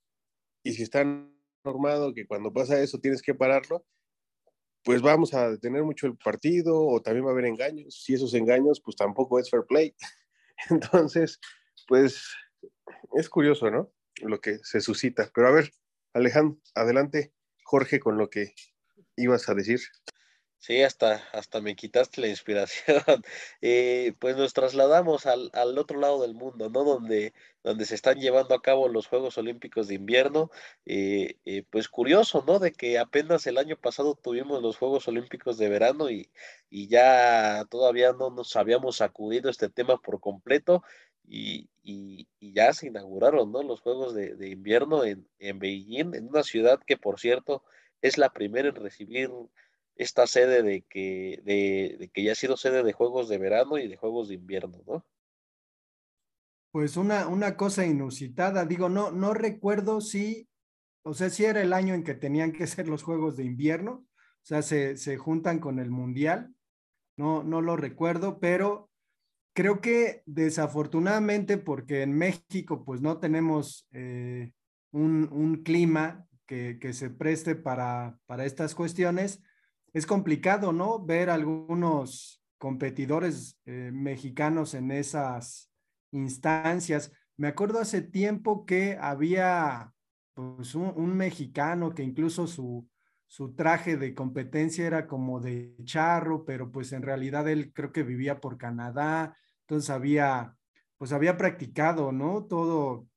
y 0.63 0.73
si 0.73 0.83
está 0.83 1.03
normado 1.63 2.13
que 2.13 2.25
cuando 2.25 2.51
pasa 2.51 2.81
eso 2.81 2.99
tienes 2.99 3.21
que 3.21 3.35
pararlo, 3.35 3.85
pues 4.83 5.01
vamos 5.01 5.33
a 5.33 5.51
detener 5.51 5.83
mucho 5.83 6.07
el 6.07 6.17
partido 6.17 6.79
o 6.79 7.01
también 7.01 7.25
va 7.25 7.29
a 7.29 7.33
haber 7.33 7.45
engaños. 7.45 8.01
Si 8.03 8.13
esos 8.13 8.33
engaños, 8.33 8.81
pues 8.81 8.95
tampoco 8.95 9.39
es 9.39 9.49
fair 9.49 9.63
play. 9.67 9.95
Entonces, 10.69 11.39
pues 11.87 12.23
es 13.13 13.29
curioso, 13.29 13.69
¿no? 13.69 13.91
Lo 14.21 14.39
que 14.41 14.59
se 14.63 14.81
suscita. 14.81 15.29
Pero 15.33 15.47
a 15.47 15.51
ver, 15.51 15.71
Alejandro, 16.13 16.59
adelante, 16.75 17.33
Jorge, 17.63 17.99
con 17.99 18.17
lo 18.17 18.29
que 18.29 18.53
ibas 19.15 19.49
a 19.49 19.53
decir. 19.53 19.79
Sí, 20.57 20.83
hasta, 20.83 21.15
hasta 21.33 21.59
me 21.59 21.75
quitaste 21.75 22.21
la 22.21 22.27
inspiración. 22.27 23.03
Eh, 23.61 24.13
pues 24.19 24.37
nos 24.37 24.53
trasladamos 24.53 25.25
al, 25.25 25.49
al, 25.53 25.77
otro 25.77 25.99
lado 25.99 26.21
del 26.21 26.33
mundo, 26.33 26.69
¿no? 26.69 26.83
Donde, 26.83 27.33
donde 27.63 27.85
se 27.85 27.95
están 27.95 28.19
llevando 28.19 28.55
a 28.55 28.61
cabo 28.61 28.87
los 28.87 29.07
Juegos 29.07 29.37
Olímpicos 29.37 29.87
de 29.87 29.95
Invierno. 29.95 30.51
Eh, 30.85 31.37
eh, 31.45 31.63
pues 31.69 31.89
curioso, 31.89 32.43
¿no? 32.47 32.59
De 32.59 32.71
que 32.71 32.99
apenas 32.99 33.45
el 33.47 33.57
año 33.57 33.77
pasado 33.77 34.15
tuvimos 34.15 34.61
los 34.61 34.77
Juegos 34.77 35.07
Olímpicos 35.07 35.57
de 35.57 35.69
verano 35.69 36.09
y, 36.09 36.31
y 36.69 36.87
ya 36.87 37.65
todavía 37.69 38.13
no 38.13 38.29
nos 38.29 38.55
habíamos 38.55 38.97
sacudido 38.97 39.49
este 39.49 39.69
tema 39.69 39.97
por 39.97 40.19
completo. 40.19 40.83
Y, 41.23 41.69
y, 41.83 42.27
ya 42.41 42.73
se 42.73 42.87
inauguraron, 42.87 43.51
¿no? 43.51 43.63
Los 43.63 43.81
Juegos 43.81 44.13
de, 44.13 44.35
de 44.35 44.49
Invierno 44.49 45.05
en, 45.05 45.27
en 45.39 45.59
Beijing, 45.59 46.13
en 46.15 46.27
una 46.27 46.43
ciudad 46.43 46.79
que, 46.85 46.97
por 46.97 47.19
cierto, 47.19 47.63
es 48.01 48.17
la 48.17 48.33
primera 48.33 48.69
en 48.69 48.75
recibir 48.75 49.29
esta 49.95 50.27
sede 50.27 50.63
de 50.63 50.81
que, 50.81 51.39
de, 51.43 52.09
que 52.13 52.23
ya 52.23 52.31
ha 52.31 52.35
sido 52.35 52.57
sede 52.57 52.83
de 52.83 52.93
juegos 52.93 53.29
de 53.29 53.37
verano 53.37 53.77
y 53.77 53.87
de 53.87 53.97
juegos 53.97 54.29
de 54.29 54.35
invierno, 54.35 54.81
¿no? 54.87 55.05
Pues 56.71 56.95
una, 56.97 57.27
una 57.27 57.57
cosa 57.57 57.85
inusitada, 57.85 58.65
digo, 58.65 58.89
no, 58.89 59.11
no 59.11 59.33
recuerdo 59.33 59.99
si, 60.01 60.47
o 61.03 61.13
sea, 61.13 61.29
si 61.29 61.45
era 61.45 61.61
el 61.61 61.73
año 61.73 61.93
en 61.93 62.03
que 62.03 62.13
tenían 62.13 62.53
que 62.53 62.67
ser 62.67 62.87
los 62.87 63.03
juegos 63.03 63.35
de 63.35 63.43
invierno, 63.43 63.91
o 63.91 64.43
sea, 64.43 64.61
se, 64.61 64.95
se 64.97 65.17
juntan 65.17 65.59
con 65.59 65.79
el 65.79 65.91
mundial, 65.91 66.55
no, 67.17 67.43
no 67.43 67.61
lo 67.61 67.75
recuerdo, 67.75 68.39
pero 68.39 68.89
creo 69.53 69.81
que 69.81 70.23
desafortunadamente, 70.25 71.57
porque 71.57 72.03
en 72.03 72.13
México 72.13 72.85
pues 72.85 73.01
no 73.01 73.19
tenemos 73.19 73.87
eh, 73.91 74.53
un, 74.91 75.27
un, 75.31 75.63
clima 75.63 76.25
que, 76.45 76.79
que 76.79 76.93
se 76.93 77.09
preste 77.09 77.55
para, 77.55 78.17
para 78.25 78.45
estas 78.45 78.75
cuestiones, 78.75 79.43
es 79.93 80.05
complicado, 80.05 80.71
¿no? 80.71 81.05
Ver 81.05 81.29
algunos, 81.29 82.41
competidores 82.61 83.59
eh, 83.65 83.89
mexicanos 83.91 84.75
en 84.75 84.91
esas 84.91 85.70
instancias. 86.11 87.11
Me 87.37 87.47
acuerdo 87.47 87.79
hace 87.79 88.01
tiempo 88.01 88.65
que 88.65 88.97
había 88.99 89.93
pues, 90.33 90.75
un, 90.75 91.15
mexicano 91.15 91.93
que 91.93 92.03
incluso 92.03 92.47
su, 92.47 92.87
su 93.27 93.53
traje 93.55 93.97
de 93.97 94.13
competencia 94.13 94.85
era 94.85 95.07
como 95.07 95.39
de 95.39 95.75
charro, 95.83 96.45
pero 96.45 96.71
pues 96.71 96.91
en 96.93 97.01
realidad 97.01 97.47
él 97.49 97.71
creo 97.73 97.91
que 97.91 98.03
vivía 98.03 98.39
por 98.39 98.57
Canadá, 98.57 99.37
entonces 99.61 99.89
había, 99.89 100.55
pues 100.97 101.13
había 101.13 101.37
practicado, 101.37 102.11
¿no? 102.11 102.45
Todo, 102.45 103.07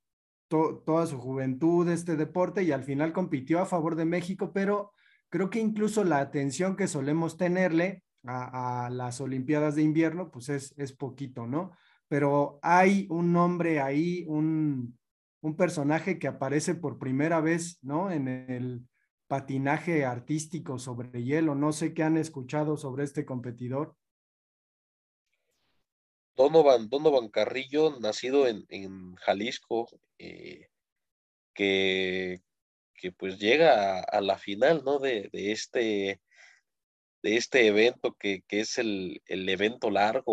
toda 0.48 1.06
su 1.06 1.18
juventud 1.18 1.88
este 1.88 2.16
deporte 2.16 2.62
y 2.62 2.72
al 2.72 2.84
final 2.84 3.12
compitió 3.12 3.60
a 3.60 3.66
favor 3.66 3.96
de 3.96 4.04
México, 4.04 4.52
pero 4.52 4.92
creo 5.28 5.50
que 5.50 5.58
incluso 5.58 6.04
la 6.04 6.20
atención 6.20 6.76
que 6.76 6.86
solemos 6.86 7.36
tenerle 7.36 8.04
a, 8.24 8.88
las 8.90 9.20
Olimpiadas 9.20 9.74
de 9.74 9.82
invierno, 9.82 10.30
pues 10.30 10.48
es, 10.48 10.72
es 10.76 10.92
poquito, 10.92 11.46
¿no? 11.46 11.72
Pero 12.08 12.58
hay 12.62 13.06
un 13.10 13.32
nombre 13.32 13.80
ahí, 13.80 14.24
un, 14.28 14.98
un 15.40 15.56
personaje 15.56 16.18
que 16.18 16.28
aparece 16.28 16.74
por 16.74 16.98
primera 16.98 17.40
vez, 17.40 17.78
¿no? 17.82 18.10
En 18.10 18.28
el 18.28 18.86
patinaje 19.26 20.04
artístico 20.04 20.78
sobre 20.78 21.22
hielo. 21.22 21.54
No 21.54 21.72
sé 21.72 21.94
qué 21.94 22.02
han 22.02 22.16
escuchado 22.16 22.76
sobre 22.76 23.04
este 23.04 23.24
competidor. 23.24 23.96
Donovan, 26.36 26.88
Donovan 26.88 27.28
Carrillo, 27.28 27.98
nacido 28.00 28.46
en, 28.48 28.64
en 28.68 29.14
Jalisco, 29.16 29.88
eh, 30.18 30.68
que, 31.54 32.40
que, 32.94 33.12
pues 33.12 33.38
llega 33.38 34.00
a, 34.00 34.20
la 34.20 34.36
final, 34.36 34.82
¿no? 34.84 34.98
De, 34.98 35.28
de, 35.32 35.52
este, 35.52 36.20
de 37.22 37.36
este 37.36 37.66
evento 37.68 38.14
que, 38.18 38.42
que 38.48 38.60
es 38.60 38.78
el, 38.78 39.22
el, 39.26 39.48
evento 39.48 39.90
largo 39.90 40.32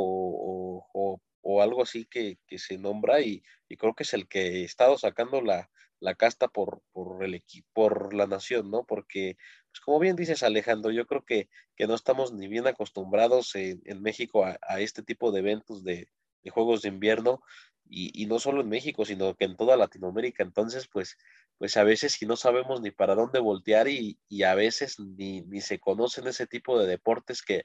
o, 1.55 1.61
algo 1.61 1.83
así 1.83 2.05
que, 2.05 2.37
que 2.47 2.59
se 2.59 2.77
nombra 2.77 3.21
y, 3.21 3.43
y, 3.67 3.77
creo 3.77 3.93
que 3.95 4.03
es 4.03 4.13
el 4.13 4.27
que 4.27 4.61
he 4.61 4.63
estado 4.63 4.97
sacando 4.97 5.41
la, 5.41 5.69
la 5.99 6.15
casta 6.15 6.47
por, 6.47 6.81
por 6.91 7.23
el 7.23 7.41
por 7.73 8.13
la 8.13 8.27
nación, 8.27 8.71
¿no? 8.71 8.83
Porque, 8.85 9.37
pues 9.71 9.79
como 9.81 9.99
bien 9.99 10.15
dices 10.15 10.43
Alejandro, 10.43 10.91
yo 10.91 11.05
creo 11.05 11.23
que, 11.23 11.49
que 11.75 11.87
no 11.87 11.95
estamos 11.95 12.33
ni 12.33 12.47
bien 12.47 12.67
acostumbrados 12.67 13.55
en, 13.55 13.81
en 13.85 14.01
México 14.01 14.43
a, 14.45 14.57
a, 14.61 14.81
este 14.81 15.03
tipo 15.03 15.31
de 15.31 15.39
eventos 15.39 15.83
de, 15.83 16.09
de 16.43 16.49
Juegos 16.49 16.81
de 16.81 16.89
Invierno 16.89 17.41
y, 17.87 18.11
y, 18.21 18.25
no 18.25 18.39
solo 18.39 18.61
en 18.61 18.69
México, 18.69 19.05
sino 19.05 19.35
que 19.35 19.45
en 19.45 19.55
toda 19.57 19.77
Latinoamérica. 19.77 20.43
Entonces, 20.43 20.87
pues, 20.91 21.17
pues 21.57 21.77
a 21.77 21.83
veces 21.83 22.13
si 22.13 22.25
no 22.25 22.35
sabemos 22.35 22.81
ni 22.81 22.91
para 22.91 23.15
dónde 23.15 23.39
voltear 23.39 23.87
y, 23.87 24.17
y 24.27 24.43
a 24.43 24.55
veces 24.55 24.99
ni, 24.99 25.41
ni, 25.41 25.61
se 25.61 25.79
conocen 25.79 26.27
ese 26.27 26.47
tipo 26.47 26.79
de 26.79 26.87
deportes 26.87 27.43
que 27.43 27.63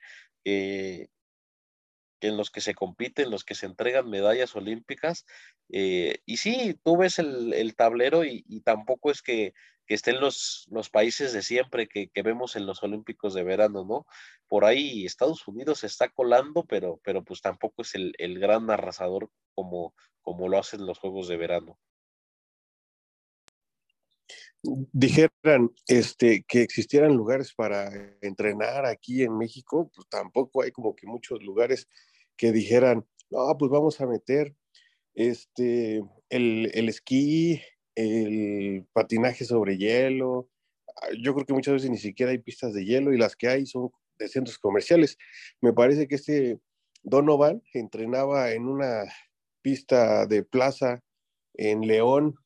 en 2.20 2.36
los 2.36 2.50
que 2.50 2.60
se 2.60 2.74
compiten, 2.74 3.26
en 3.26 3.30
los 3.30 3.44
que 3.44 3.54
se 3.54 3.66
entregan 3.66 4.08
medallas 4.08 4.54
olímpicas. 4.56 5.26
Eh, 5.70 6.18
y 6.24 6.38
sí, 6.38 6.78
tú 6.82 6.96
ves 6.96 7.18
el, 7.18 7.52
el 7.52 7.74
tablero 7.76 8.24
y, 8.24 8.44
y, 8.48 8.60
tampoco 8.60 9.10
es 9.10 9.22
que, 9.22 9.52
que 9.86 9.94
estén 9.94 10.20
los, 10.20 10.66
los 10.70 10.90
países 10.90 11.32
de 11.32 11.42
siempre 11.42 11.88
que, 11.88 12.08
que, 12.08 12.22
vemos 12.22 12.56
en 12.56 12.66
los 12.66 12.82
Olímpicos 12.82 13.34
de 13.34 13.44
verano, 13.44 13.84
¿no? 13.84 14.06
Por 14.48 14.64
ahí 14.64 15.04
Estados 15.06 15.46
Unidos 15.46 15.84
está 15.84 16.08
colando, 16.08 16.64
pero, 16.64 17.00
pero 17.04 17.24
pues 17.24 17.40
tampoco 17.40 17.82
es 17.82 17.94
el, 17.94 18.14
el 18.18 18.38
gran 18.38 18.70
arrasador 18.70 19.30
como, 19.54 19.94
como 20.22 20.48
lo 20.48 20.58
hacen 20.58 20.86
los 20.86 20.98
Juegos 20.98 21.28
de 21.28 21.36
verano 21.36 21.78
dijeran 24.92 25.70
este, 25.88 26.44
que 26.46 26.62
existieran 26.62 27.16
lugares 27.16 27.52
para 27.54 27.90
entrenar 28.20 28.86
aquí 28.86 29.22
en 29.22 29.36
México, 29.36 29.90
pues 29.94 30.08
tampoco 30.08 30.62
hay 30.62 30.70
como 30.70 30.94
que 30.94 31.06
muchos 31.06 31.42
lugares 31.42 31.88
que 32.36 32.52
dijeran, 32.52 33.06
no, 33.30 33.56
pues 33.58 33.70
vamos 33.70 34.00
a 34.00 34.06
meter 34.06 34.54
este, 35.14 36.02
el, 36.28 36.70
el 36.74 36.88
esquí, 36.88 37.60
el 37.94 38.86
patinaje 38.92 39.44
sobre 39.44 39.78
hielo. 39.78 40.48
Ah, 41.02 41.08
yo 41.18 41.34
creo 41.34 41.46
que 41.46 41.54
muchas 41.54 41.74
veces 41.74 41.90
ni 41.90 41.98
siquiera 41.98 42.32
hay 42.32 42.38
pistas 42.38 42.74
de 42.74 42.84
hielo 42.84 43.12
y 43.12 43.18
las 43.18 43.36
que 43.36 43.48
hay 43.48 43.66
son 43.66 43.90
de 44.18 44.28
centros 44.28 44.58
comerciales. 44.58 45.18
Me 45.60 45.72
parece 45.72 46.06
que 46.06 46.14
este 46.16 46.60
Donovan 47.02 47.62
entrenaba 47.72 48.52
en 48.52 48.66
una 48.66 49.04
pista 49.62 50.26
de 50.26 50.42
plaza 50.42 51.02
en 51.54 51.80
León, 51.86 52.36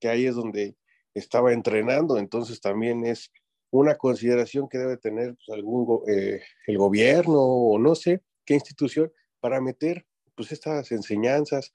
que 0.00 0.08
ahí 0.08 0.26
es 0.26 0.34
donde 0.34 0.76
estaba 1.20 1.52
entrenando, 1.52 2.18
entonces 2.18 2.60
también 2.60 3.04
es 3.06 3.30
una 3.70 3.96
consideración 3.96 4.68
que 4.68 4.78
debe 4.78 4.96
tener 4.96 5.36
pues, 5.36 5.56
algún 5.56 6.02
eh, 6.08 6.42
el 6.66 6.78
gobierno 6.78 7.38
o 7.40 7.78
no 7.78 7.94
sé 7.94 8.22
qué 8.44 8.54
institución 8.54 9.12
para 9.40 9.60
meter 9.60 10.06
pues 10.34 10.52
estas 10.52 10.90
enseñanzas. 10.92 11.72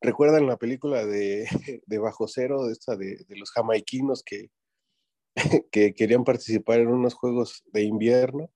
¿Recuerdan 0.00 0.46
la 0.46 0.56
película 0.56 1.06
de, 1.06 1.46
de 1.86 1.98
Bajo 1.98 2.28
Cero, 2.28 2.66
de 2.66 2.72
esta 2.72 2.96
de, 2.96 3.24
de 3.28 3.36
los 3.36 3.50
jamaiquinos 3.50 4.22
que, 4.22 4.50
que 5.70 5.94
querían 5.94 6.24
participar 6.24 6.80
en 6.80 6.88
unos 6.88 7.14
juegos 7.14 7.64
de 7.72 7.82
invierno? 7.82 8.50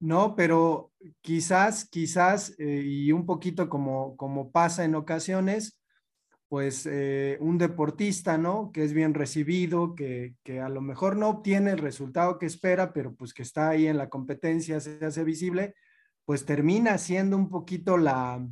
No, 0.00 0.34
pero 0.36 0.92
quizás, 1.22 1.88
quizás, 1.88 2.54
eh, 2.58 2.82
y 2.84 3.12
un 3.12 3.24
poquito 3.24 3.68
como, 3.68 4.16
como 4.16 4.50
pasa 4.50 4.84
en 4.84 4.94
ocasiones, 4.96 5.78
pues 6.48 6.86
eh, 6.86 7.36
un 7.40 7.58
deportista, 7.58 8.38
¿no? 8.38 8.70
Que 8.72 8.84
es 8.84 8.92
bien 8.92 9.14
recibido, 9.14 9.94
que, 9.94 10.34
que, 10.44 10.60
a 10.60 10.68
lo 10.68 10.80
mejor 10.80 11.16
no 11.16 11.28
obtiene 11.28 11.72
el 11.72 11.78
resultado 11.78 12.38
que 12.38 12.46
espera, 12.46 12.92
pero 12.92 13.14
pues 13.14 13.34
que 13.34 13.42
está 13.42 13.70
ahí 13.70 13.86
en 13.86 13.98
la 13.98 14.08
competencia, 14.08 14.80
se 14.80 15.04
hace 15.04 15.24
visible, 15.24 15.74
pues 16.24 16.44
termina 16.44 16.98
siendo 16.98 17.36
un 17.36 17.48
poquito 17.48 17.96
la, 17.96 18.46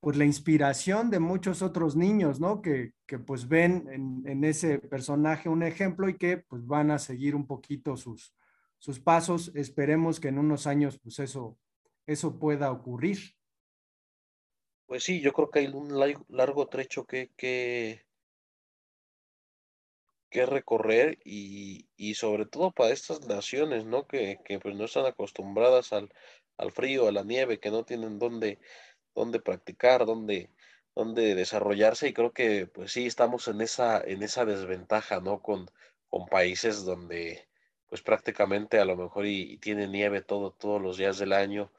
pues 0.00 0.16
la 0.16 0.24
inspiración 0.24 1.10
de 1.10 1.18
muchos 1.18 1.62
otros 1.62 1.96
niños, 1.96 2.40
¿no? 2.40 2.62
Que, 2.62 2.92
que 3.06 3.18
pues 3.18 3.48
ven 3.48 3.88
en, 3.90 4.22
en, 4.26 4.44
ese 4.44 4.78
personaje 4.78 5.48
un 5.48 5.62
ejemplo 5.62 6.08
y 6.08 6.16
que 6.16 6.38
pues 6.38 6.66
van 6.66 6.90
a 6.90 6.98
seguir 6.98 7.34
un 7.34 7.46
poquito 7.46 7.96
sus, 7.96 8.34
sus 8.78 9.00
pasos. 9.00 9.50
Esperemos 9.54 10.20
que 10.20 10.28
en 10.28 10.38
unos 10.38 10.66
años 10.66 10.98
pues 11.02 11.18
eso, 11.18 11.58
eso 12.06 12.38
pueda 12.38 12.70
ocurrir. 12.70 13.18
Pues 14.88 15.04
sí, 15.04 15.20
yo 15.20 15.32
creo 15.34 15.50
que 15.50 15.58
hay 15.60 15.66
un 15.66 16.00
largo 16.28 16.66
trecho 16.66 17.04
que, 17.04 17.30
que, 17.36 18.06
que 20.30 20.46
recorrer 20.46 21.18
y, 21.24 21.86
y, 21.96 22.14
sobre 22.14 22.46
todo 22.46 22.70
para 22.72 22.92
estas 22.94 23.26
naciones, 23.28 23.84
¿no? 23.84 24.06
Que, 24.06 24.40
que, 24.46 24.58
pues 24.58 24.74
no 24.76 24.86
están 24.86 25.04
acostumbradas 25.04 25.92
al, 25.92 26.08
al 26.56 26.72
frío, 26.72 27.06
a 27.06 27.12
la 27.12 27.22
nieve, 27.22 27.60
que 27.60 27.70
no 27.70 27.84
tienen 27.84 28.18
dónde, 28.18 28.60
dónde 29.14 29.40
practicar, 29.40 30.06
dónde, 30.06 30.50
dónde 30.94 31.34
desarrollarse 31.34 32.08
y 32.08 32.14
creo 32.14 32.32
que 32.32 32.66
pues 32.66 32.92
sí 32.92 33.06
estamos 33.06 33.46
en 33.48 33.60
esa, 33.60 34.00
en 34.00 34.22
esa 34.22 34.46
desventaja, 34.46 35.20
¿no? 35.20 35.42
Con, 35.42 35.66
con 36.08 36.26
países 36.26 36.84
donde 36.86 37.46
pues 37.88 38.00
prácticamente 38.02 38.78
a 38.80 38.86
lo 38.86 38.96
mejor 38.96 39.26
y, 39.26 39.52
y 39.52 39.58
tiene 39.58 39.86
nieve 39.86 40.22
todo, 40.22 40.52
todos 40.52 40.80
los 40.80 40.96
días 40.96 41.18
del 41.18 41.34
año 41.34 41.70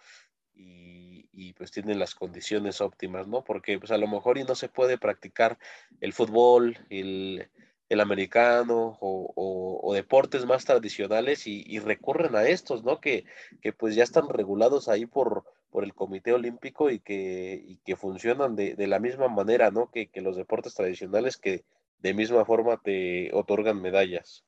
y, 0.54 1.09
y, 1.40 1.54
pues 1.54 1.72
tienen 1.72 2.00
las 2.00 2.16
condiciones 2.16 2.82
óptimas, 2.82 3.28
¿no? 3.28 3.44
Porque 3.44 3.80
pues 3.80 3.92
a 3.92 3.98
lo 3.98 4.08
mejor 4.08 4.38
y 4.38 4.44
no 4.44 4.56
se 4.56 4.70
puede 4.70 4.98
practicar 4.98 5.58
el 6.02 6.14
fútbol, 6.14 6.78
el, 6.90 7.50
el 7.88 8.00
americano 8.02 8.98
o, 9.02 9.94
deportes 9.94 10.46
más 10.46 10.66
tradicionales 10.66 11.48
y, 11.48 11.64
y, 11.66 11.80
recurren 11.80 12.36
a 12.36 12.44
estos, 12.44 12.84
¿no? 12.84 13.00
Que, 13.02 13.26
que 13.62 13.74
pues 13.74 13.96
ya 13.96 14.04
están 14.04 14.30
regulados 14.30 14.88
ahí 14.88 15.06
por, 15.06 15.46
por 15.72 15.84
el 15.84 15.94
Comité 15.94 16.34
Olímpico 16.34 16.90
y 16.90 17.00
que, 17.00 17.62
y 17.66 17.78
que 17.78 17.96
funcionan 17.96 18.56
de, 18.56 18.76
de, 18.76 18.88
la 18.88 19.00
misma 19.00 19.28
manera, 19.28 19.72
¿no? 19.72 19.90
Que, 19.92 20.08
que 20.08 20.22
los 20.22 20.36
deportes 20.38 20.76
tradicionales 20.76 21.38
que 21.38 21.64
de 22.00 22.14
misma 22.14 22.46
forma 22.46 22.78
te 22.82 23.32
otorgan 23.34 23.82
medallas 23.82 24.46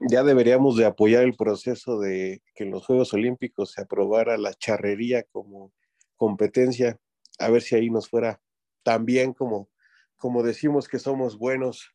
ya 0.00 0.22
deberíamos 0.22 0.76
de 0.76 0.86
apoyar 0.86 1.24
el 1.24 1.34
proceso 1.34 1.98
de 1.98 2.42
que 2.54 2.64
en 2.64 2.70
los 2.70 2.86
Juegos 2.86 3.12
Olímpicos 3.14 3.72
se 3.72 3.82
aprobara 3.82 4.36
la 4.38 4.54
charrería 4.54 5.24
como 5.24 5.72
competencia, 6.16 6.98
a 7.38 7.50
ver 7.50 7.62
si 7.62 7.74
ahí 7.74 7.90
nos 7.90 8.08
fuera 8.08 8.40
tan 8.82 9.04
bien 9.04 9.32
como, 9.32 9.68
como 10.16 10.42
decimos 10.42 10.88
que 10.88 10.98
somos 10.98 11.38
buenos. 11.38 11.94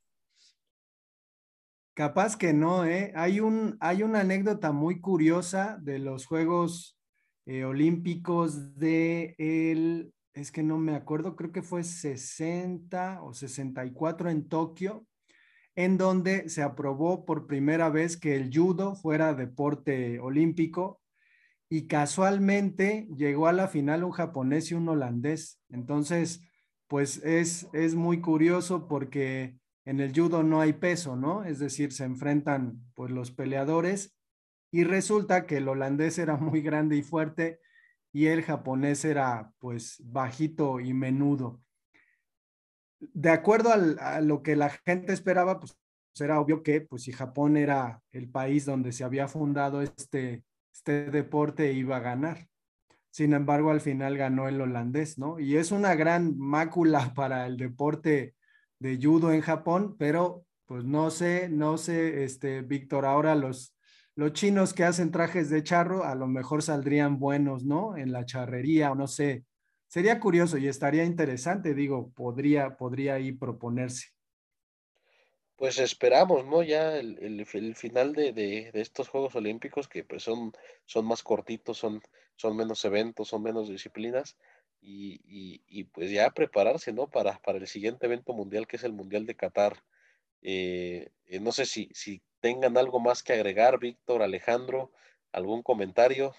Capaz 1.93 2.37
que 2.37 2.53
no, 2.53 2.85
¿eh? 2.85 3.13
Hay, 3.15 3.39
un, 3.39 3.77
hay 3.79 4.03
una 4.03 4.21
anécdota 4.21 4.71
muy 4.71 4.99
curiosa 4.99 5.77
de 5.81 5.99
los 5.99 6.25
Juegos 6.25 6.97
eh, 7.45 7.65
Olímpicos 7.65 8.75
de 8.79 9.35
el, 9.37 10.13
es 10.33 10.51
que 10.51 10.63
no 10.63 10.77
me 10.77 10.95
acuerdo, 10.95 11.35
creo 11.35 11.51
que 11.51 11.61
fue 11.61 11.83
60 11.83 13.21
o 13.21 13.33
64 13.33 14.29
en 14.29 14.47
Tokio, 14.47 15.05
en 15.75 15.97
donde 15.97 16.49
se 16.49 16.61
aprobó 16.61 17.25
por 17.25 17.47
primera 17.47 17.89
vez 17.89 18.17
que 18.17 18.35
el 18.35 18.51
judo 18.53 18.95
fuera 18.95 19.33
deporte 19.33 20.19
olímpico 20.19 21.01
y 21.69 21.87
casualmente 21.87 23.07
llegó 23.15 23.47
a 23.47 23.53
la 23.53 23.67
final 23.67 24.03
un 24.03 24.11
japonés 24.11 24.69
y 24.69 24.75
un 24.75 24.87
holandés. 24.89 25.59
Entonces, 25.69 26.41
pues 26.87 27.17
es, 27.23 27.67
es 27.73 27.95
muy 27.95 28.21
curioso 28.21 28.87
porque 28.87 29.57
en 29.85 29.99
el 29.99 30.13
judo 30.13 30.43
no 30.43 30.61
hay 30.61 30.73
peso, 30.73 31.15
¿no? 31.15 31.43
Es 31.43 31.57
decir, 31.59 31.91
se 31.91 32.03
enfrentan 32.03 32.79
pues 32.93 33.11
los 33.11 33.31
peleadores 33.31 34.15
Y 34.71 34.83
resulta 34.83 35.45
que 35.45 35.57
el 35.57 35.67
holandés 35.67 36.19
era 36.19 36.37
muy 36.37 36.61
grande 36.61 36.95
y 36.97 37.01
fuerte 37.01 37.59
y 38.11 38.27
el 38.27 38.43
japonés 38.43 39.05
era 39.05 39.51
pues 39.59 40.01
bajito 40.05 40.79
y 40.79 40.93
menudo. 40.93 41.61
De 43.13 43.29
acuerdo 43.29 43.71
a 43.71 44.21
lo 44.21 44.43
que 44.43 44.55
la 44.55 44.69
gente 44.69 45.13
esperaba, 45.13 45.59
pues 45.59 45.77
era 46.19 46.39
obvio 46.39 46.63
que 46.63 46.81
pues 46.81 47.03
si 47.03 47.11
Japón 47.11 47.57
era 47.57 48.01
el 48.11 48.29
país 48.29 48.65
donde 48.65 48.91
se 48.91 49.03
había 49.03 49.27
fundado 49.27 49.81
este, 49.81 50.43
este 50.73 51.09
deporte 51.09 51.73
iba 51.73 51.97
a 51.97 52.01
ganar. 52.01 52.47
Sin 53.09 53.33
embargo, 53.33 53.71
al 53.71 53.81
final 53.81 54.17
ganó 54.17 54.47
el 54.47 54.59
holandés, 54.59 55.17
¿no? 55.17 55.39
Y 55.39 55.57
es 55.57 55.71
una 55.71 55.95
gran 55.95 56.37
mácula 56.37 57.13
para 57.15 57.45
el 57.47 57.57
deporte 57.57 58.35
de 58.79 58.99
judo 59.01 59.31
en 59.31 59.41
Japón, 59.41 59.95
pero 59.97 60.45
pues 60.65 60.83
no 60.83 61.11
sé, 61.11 61.49
no 61.49 61.77
sé, 61.77 62.23
este, 62.23 62.61
Víctor, 62.61 63.05
ahora 63.05 63.35
los, 63.35 63.75
los 64.15 64.33
chinos 64.33 64.73
que 64.73 64.83
hacen 64.83 65.11
trajes 65.11 65.49
de 65.49 65.63
charro 65.63 66.03
a 66.03 66.15
lo 66.15 66.27
mejor 66.27 66.63
saldrían 66.63 67.19
buenos, 67.19 67.63
¿no? 67.65 67.97
En 67.97 68.11
la 68.11 68.25
charrería 68.25 68.91
o 68.91 68.95
no 68.95 69.07
sé. 69.07 69.45
Sería 69.93 70.19
curioso 70.19 70.57
y 70.57 70.67
estaría 70.67 71.03
interesante, 71.03 71.75
digo, 71.75 72.11
podría, 72.15 72.77
podría 72.77 73.13
ahí 73.13 73.31
proponerse. 73.31 74.07
Pues 75.55 75.77
esperamos, 75.77 76.47
¿no? 76.47 76.63
Ya 76.63 76.97
el, 76.97 77.19
el, 77.19 77.75
final 77.75 78.13
de, 78.13 78.33
de, 78.33 78.71
estos 78.73 79.07
Juegos 79.07 79.35
Olímpicos, 79.35 79.87
que 79.87 80.03
pues 80.03 80.23
son, 80.23 80.51
son 80.87 81.05
más 81.05 81.21
cortitos, 81.21 81.77
son, 81.77 82.01
son 82.35 82.57
menos 82.57 82.83
eventos, 82.85 83.27
son 83.27 83.43
menos 83.43 83.69
disciplinas, 83.69 84.35
y, 84.81 85.21
y, 85.25 85.61
y, 85.67 85.83
pues 85.83 86.09
ya 86.09 86.31
prepararse, 86.31 86.91
¿no? 86.91 87.07
Para, 87.07 87.37
para 87.41 87.59
el 87.59 87.67
siguiente 87.67 88.07
evento 88.07 88.33
mundial, 88.33 88.65
que 88.65 88.77
es 88.77 88.83
el 88.83 88.93
Mundial 88.93 89.27
de 89.27 89.35
Qatar. 89.35 89.83
Eh, 90.41 91.11
eh, 91.27 91.39
no 91.39 91.51
sé 91.51 91.67
si, 91.67 91.91
si 91.93 92.23
tengan 92.39 92.79
algo 92.79 92.99
más 92.99 93.21
que 93.21 93.33
agregar, 93.33 93.77
Víctor, 93.77 94.23
Alejandro, 94.23 94.91
algún 95.31 95.61
comentario. 95.61 96.33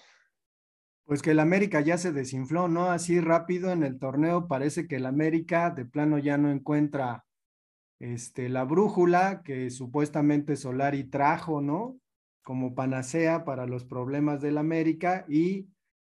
Pues 1.05 1.21
que 1.21 1.31
el 1.31 1.39
América 1.39 1.81
ya 1.81 1.97
se 1.97 2.11
desinfló, 2.11 2.67
¿no? 2.67 2.89
Así 2.89 3.19
rápido 3.19 3.71
en 3.71 3.83
el 3.83 3.99
torneo 3.99 4.47
parece 4.47 4.87
que 4.87 4.95
el 4.95 5.05
América 5.05 5.69
de 5.69 5.85
plano 5.85 6.17
ya 6.17 6.37
no 6.37 6.49
encuentra 6.49 7.25
este, 7.99 8.49
la 8.49 8.63
brújula 8.63 9.41
que 9.43 9.69
supuestamente 9.69 10.55
Solari 10.55 11.03
trajo, 11.03 11.61
¿no? 11.61 11.99
Como 12.43 12.73
panacea 12.73 13.45
para 13.45 13.67
los 13.67 13.85
problemas 13.85 14.41
del 14.41 14.57
América 14.57 15.25
y 15.29 15.67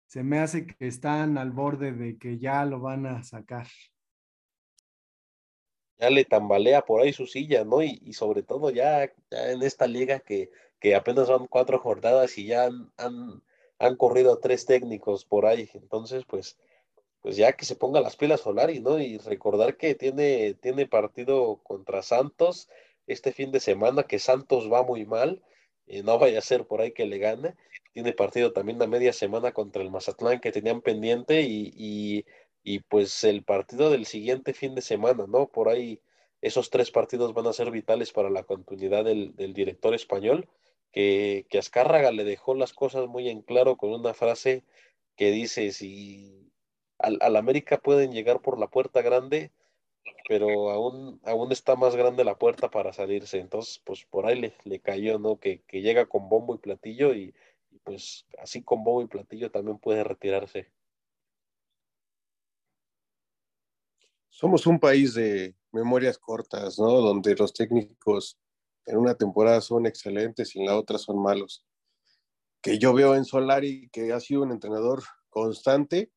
se 0.08 0.24
me 0.24 0.40
hace 0.40 0.66
que 0.66 0.88
están 0.88 1.38
al 1.38 1.52
borde 1.52 1.92
de 1.92 2.18
que 2.18 2.40
ya 2.40 2.66
lo 2.66 2.80
van 2.80 3.06
a 3.06 3.24
sacar. 3.24 3.68
Ya 6.00 6.10
le 6.10 6.26
tambalea 6.26 6.82
por 6.82 7.02
ahí 7.02 7.14
su 7.14 7.28
silla, 7.28 7.64
¿no? 7.64 7.84
Y, 7.84 8.14
sobre 8.14 8.42
todo 8.42 8.72
ya, 8.72 9.04
en 9.04 9.62
esta 9.62 9.86
liga 9.86 10.20
que, 10.20 10.50
que, 10.80 10.96
apenas 10.96 11.30
van 11.30 11.46
cuatro 11.46 11.78
jornadas 11.78 12.38
y 12.38 12.48
ya 12.48 12.70
han, 12.98 13.44
han, 13.80 13.96
corrido 13.96 14.40
tres 14.40 14.66
técnicos 14.66 15.26
por 15.26 15.46
ahí. 15.46 15.70
Entonces, 15.74 16.24
pues, 16.28 16.58
pues 17.22 17.36
ya 17.38 17.54
que 17.54 17.66
se 17.66 17.76
ponga 17.76 18.02
las 18.02 18.16
pilas 18.16 18.42
Solari, 18.42 18.80
¿no? 18.80 19.00
Y 19.00 19.18
recordar 19.18 19.78
que 19.78 19.96
tiene, 19.96 20.54
tiene 20.56 20.88
partido 20.88 21.62
contra 21.64 22.02
Santos 22.02 22.70
este 23.08 23.32
fin 23.32 23.52
de 23.52 23.60
semana, 23.60 24.04
que 24.04 24.20
Santos 24.20 24.72
va 24.72 24.84
muy 24.84 25.06
mal, 25.06 25.42
y 25.88 26.04
no 26.04 26.20
vaya 26.20 26.40
a 26.40 26.44
ser 26.44 26.68
por 26.68 26.82
ahí 26.82 26.92
que 26.92 27.06
le 27.06 27.18
gane 27.18 27.56
tiene 27.94 28.14
partido 28.14 28.54
también 28.54 28.82
a 28.82 28.88
media 28.88 29.14
semana 29.14 29.52
contra 29.52 29.82
el 29.82 29.92
Mazatlán 29.92 30.40
que 30.40 30.52
tenían 30.52 30.82
pendiente 30.82 31.42
y, 31.42 32.26
y, 32.64 32.80
pues 32.82 33.24
el 33.24 33.44
partido 33.44 33.90
del 33.90 34.06
siguiente 34.06 34.54
fin 34.54 34.76
de 34.76 34.82
semana, 34.82 35.26
¿no? 35.28 35.48
Por 35.48 35.70
ahí 35.70 36.02
esos 36.42 36.70
tres 36.70 36.92
partidos 36.92 37.34
van 37.34 37.48
a 37.48 37.54
ser 37.54 37.72
vitales 37.72 38.12
para 38.12 38.30
la 38.30 38.44
continuidad 38.44 39.04
del 39.04 39.54
director 39.54 39.94
español, 39.94 40.48
que, 40.92 41.46
que 41.50 41.58
Azcárraga 41.60 42.12
le 42.12 42.24
dejó 42.24 42.56
las 42.56 42.74
cosas 42.74 43.08
muy 43.08 43.30
en 43.30 43.42
claro 43.42 43.78
con 43.78 43.92
una 43.92 44.14
frase 44.14 44.64
que 45.16 45.32
dice, 45.32 45.72
si 45.72 46.52
al, 46.98 47.18
al 47.22 47.36
América 47.36 47.78
pueden 47.80 48.12
llegar 48.12 48.42
por 48.42 48.60
la 48.60 48.68
puerta 48.68 49.02
grande, 49.02 49.52
pero 50.28 50.70
aún, 50.72 51.20
aún 51.26 51.52
está 51.52 51.76
más 51.76 51.96
grande 51.96 52.24
la 52.24 52.38
puerta 52.38 52.70
para 52.70 52.94
salirse. 52.94 53.40
Entonces, 53.40 53.82
pues 53.84 54.06
por 54.06 54.26
ahí 54.28 54.40
le, 54.40 54.54
le 54.64 54.80
cayó, 54.80 55.20
¿no? 55.20 55.40
Que, 55.40 55.62
que, 55.64 55.82
llega 55.82 56.06
con 56.06 56.30
bombo 56.30 56.56
y 56.56 56.60
platillo 56.60 57.14
y, 57.14 57.34
pues 57.84 58.26
así 58.40 58.62
con 58.62 58.84
Bobo 58.84 59.02
y 59.02 59.08
Platillo 59.08 59.52
también 59.52 59.78
puede 59.80 60.04
retirarse. 60.04 60.72
Somos 64.30 64.68
un 64.68 64.80
país 64.80 65.16
de 65.16 65.56
memorias 65.72 66.18
cortas, 66.18 66.80
¿no? 66.80 66.88
Donde 67.02 67.36
los 67.36 67.54
técnicos 67.54 68.38
en 68.86 68.98
una 68.98 69.16
temporada 69.16 69.62
son 69.62 69.86
excelentes 69.86 70.56
y 70.56 70.60
en 70.60 70.66
la 70.66 70.78
otra 70.78 70.98
son 70.98 71.22
malos. 71.22 71.66
Que 72.62 72.78
yo 72.78 72.94
veo 72.94 73.16
en 73.16 73.26
Solari 73.26 73.90
que 73.92 74.12
ha 74.14 74.20
sido 74.20 74.44
un 74.44 74.52
entrenador 74.52 75.04
constante, 75.30 76.12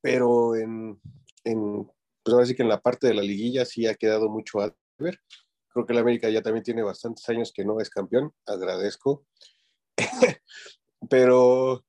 pero 0.00 0.56
en, 0.56 1.00
en 1.44 1.88
pues 2.28 2.34
ahora 2.34 2.46
sí 2.46 2.54
que 2.54 2.62
en 2.62 2.68
la 2.68 2.80
parte 2.80 3.06
de 3.06 3.14
la 3.14 3.22
liguilla 3.22 3.64
sí 3.64 3.86
ha 3.86 3.94
quedado 3.94 4.28
mucho 4.28 4.60
a 4.60 4.74
ver. 4.98 5.20
Creo 5.68 5.86
que 5.86 5.94
la 5.94 6.00
América 6.00 6.28
ya 6.28 6.42
también 6.42 6.64
tiene 6.64 6.82
bastantes 6.82 7.28
años 7.28 7.52
que 7.54 7.64
no 7.64 7.80
es 7.80 7.88
campeón, 7.88 8.34
agradezco. 8.46 9.24
Pero, 11.08 11.84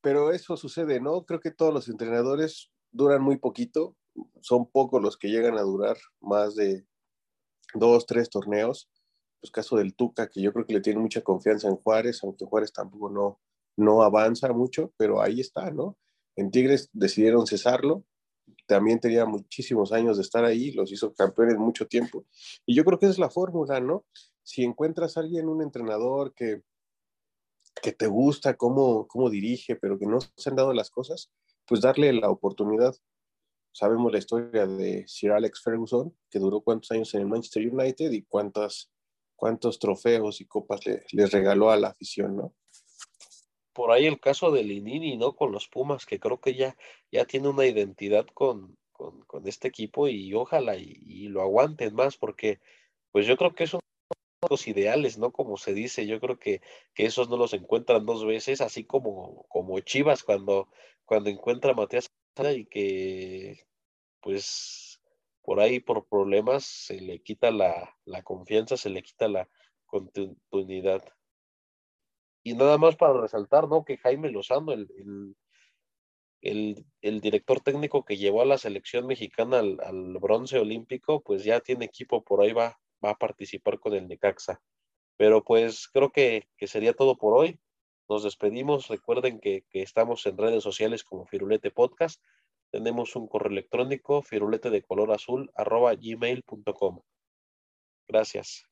pero 0.00 0.30
eso 0.32 0.56
sucede, 0.56 1.00
¿no? 1.00 1.26
Creo 1.26 1.40
que 1.40 1.50
todos 1.50 1.74
los 1.74 1.88
entrenadores 1.88 2.70
duran 2.92 3.20
muy 3.20 3.36
poquito, 3.36 3.96
son 4.40 4.70
pocos 4.70 5.02
los 5.02 5.16
que 5.18 5.28
llegan 5.28 5.58
a 5.58 5.62
durar 5.62 5.96
más 6.20 6.54
de 6.54 6.86
dos, 7.74 8.06
tres 8.06 8.30
torneos. 8.30 8.88
Pues 9.40 9.50
caso 9.50 9.76
del 9.76 9.94
Tuca, 9.94 10.28
que 10.28 10.40
yo 10.40 10.52
creo 10.52 10.66
que 10.66 10.74
le 10.74 10.80
tiene 10.80 11.00
mucha 11.00 11.22
confianza 11.22 11.68
en 11.68 11.76
Juárez, 11.76 12.20
aunque 12.22 12.44
Juárez 12.44 12.72
tampoco 12.72 13.10
no, 13.10 13.40
no 13.76 14.02
avanza 14.02 14.52
mucho, 14.52 14.92
pero 14.96 15.20
ahí 15.20 15.40
está, 15.40 15.70
¿no? 15.70 15.96
En 16.36 16.50
Tigres 16.50 16.90
decidieron 16.92 17.46
cesarlo, 17.46 18.04
también 18.66 19.00
tenía 19.00 19.24
muchísimos 19.24 19.92
años 19.92 20.16
de 20.16 20.22
estar 20.22 20.44
ahí, 20.44 20.72
los 20.72 20.92
hizo 20.92 21.14
campeones 21.14 21.56
mucho 21.56 21.86
tiempo. 21.86 22.24
Y 22.64 22.74
yo 22.74 22.84
creo 22.84 22.98
que 22.98 23.06
esa 23.06 23.12
es 23.12 23.18
la 23.18 23.30
fórmula, 23.30 23.80
¿no? 23.80 24.04
Si 24.42 24.64
encuentras 24.64 25.16
a 25.16 25.20
alguien, 25.20 25.48
un 25.48 25.62
entrenador 25.62 26.34
que, 26.34 26.62
que 27.82 27.92
te 27.92 28.06
gusta 28.06 28.56
cómo, 28.56 29.06
cómo 29.06 29.30
dirige, 29.30 29.76
pero 29.76 29.98
que 29.98 30.06
no 30.06 30.18
se 30.20 30.50
han 30.50 30.56
dado 30.56 30.72
las 30.72 30.90
cosas, 30.90 31.30
pues 31.66 31.80
darle 31.80 32.12
la 32.12 32.30
oportunidad. 32.30 32.94
Sabemos 33.72 34.12
la 34.12 34.18
historia 34.18 34.66
de 34.66 35.04
Sir 35.06 35.32
Alex 35.32 35.62
Ferguson, 35.62 36.16
que 36.30 36.38
duró 36.38 36.60
cuántos 36.60 36.90
años 36.92 37.12
en 37.14 37.22
el 37.22 37.26
Manchester 37.26 37.68
United 37.72 38.10
y 38.12 38.22
cuántas, 38.22 38.90
cuántos 39.36 39.78
trofeos 39.78 40.40
y 40.40 40.46
copas 40.46 40.84
le, 40.86 41.04
les 41.12 41.30
regaló 41.30 41.70
a 41.70 41.76
la 41.76 41.88
afición, 41.88 42.36
¿no? 42.36 42.54
Por 43.72 43.92
ahí 43.92 44.06
el 44.06 44.18
caso 44.18 44.50
de 44.50 44.64
Linini, 44.64 45.16
¿no? 45.16 45.36
Con 45.36 45.52
los 45.52 45.68
Pumas, 45.68 46.06
que 46.06 46.18
creo 46.18 46.40
que 46.40 46.54
ya, 46.54 46.76
ya 47.12 47.26
tiene 47.26 47.48
una 47.48 47.66
identidad 47.66 48.26
con, 48.32 48.76
con, 48.92 49.46
este 49.46 49.68
equipo 49.68 50.08
y 50.08 50.32
ojalá 50.34 50.76
y, 50.76 51.28
lo 51.28 51.42
aguanten 51.42 51.94
más, 51.94 52.16
porque 52.16 52.60
pues 53.12 53.26
yo 53.26 53.36
creo 53.36 53.54
que 53.54 53.64
es 53.64 53.74
un 53.74 53.80
los 54.48 54.68
ideales, 54.68 55.18
¿no? 55.18 55.32
Como 55.32 55.56
se 55.56 55.74
dice, 55.74 56.06
yo 56.06 56.20
creo 56.20 56.38
que, 56.38 56.60
que 56.94 57.06
esos 57.06 57.28
no 57.28 57.36
los 57.36 57.52
encuentran 57.52 58.06
dos 58.06 58.24
veces, 58.24 58.60
así 58.60 58.84
como, 58.84 59.44
como 59.48 59.80
Chivas 59.80 60.22
cuando, 60.22 60.68
cuando 61.04 61.30
encuentra 61.30 61.72
a 61.72 61.74
Matías 61.74 62.06
y 62.54 62.66
que 62.66 63.66
pues 64.20 64.85
por 65.46 65.60
ahí 65.60 65.78
por 65.78 66.08
problemas 66.08 66.64
se 66.64 67.00
le 67.00 67.20
quita 67.20 67.52
la, 67.52 67.96
la 68.04 68.24
confianza, 68.24 68.76
se 68.76 68.90
le 68.90 69.00
quita 69.04 69.28
la 69.28 69.48
continuidad. 69.86 71.04
Y 72.42 72.54
nada 72.54 72.78
más 72.78 72.96
para 72.96 73.20
resaltar, 73.20 73.68
¿no? 73.68 73.84
Que 73.84 73.96
Jaime 73.96 74.32
Lozano, 74.32 74.72
el, 74.72 74.88
el, 76.40 76.84
el, 77.00 77.20
director 77.20 77.60
técnico 77.60 78.04
que 78.04 78.16
llevó 78.16 78.42
a 78.42 78.44
la 78.44 78.58
selección 78.58 79.06
mexicana 79.06 79.60
al, 79.60 79.78
al, 79.84 80.18
bronce 80.18 80.58
olímpico, 80.58 81.22
pues 81.22 81.44
ya 81.44 81.60
tiene 81.60 81.84
equipo, 81.84 82.24
por 82.24 82.40
ahí 82.40 82.52
va, 82.52 82.80
va 83.04 83.10
a 83.10 83.18
participar 83.18 83.78
con 83.78 83.94
el 83.94 84.08
Necaxa. 84.08 84.60
Pero 85.16 85.44
pues 85.44 85.86
creo 85.86 86.10
que, 86.10 86.48
que 86.56 86.66
sería 86.66 86.92
todo 86.92 87.16
por 87.16 87.34
hoy. 87.34 87.60
Nos 88.08 88.24
despedimos. 88.24 88.88
Recuerden 88.88 89.38
que, 89.38 89.64
que, 89.70 89.82
estamos 89.82 90.26
en 90.26 90.38
redes 90.38 90.64
sociales 90.64 91.04
como 91.04 91.24
Firulete 91.24 91.70
Podcast. 91.70 92.20
Tenemos 92.70 93.16
un 93.16 93.26
correo 93.28 93.50
electrónico, 93.50 94.22
firulete 94.22 94.70
de 94.70 94.82
color 94.82 95.12
azul, 95.12 95.50
arroba. 95.54 95.94
Gracias. 98.08 98.66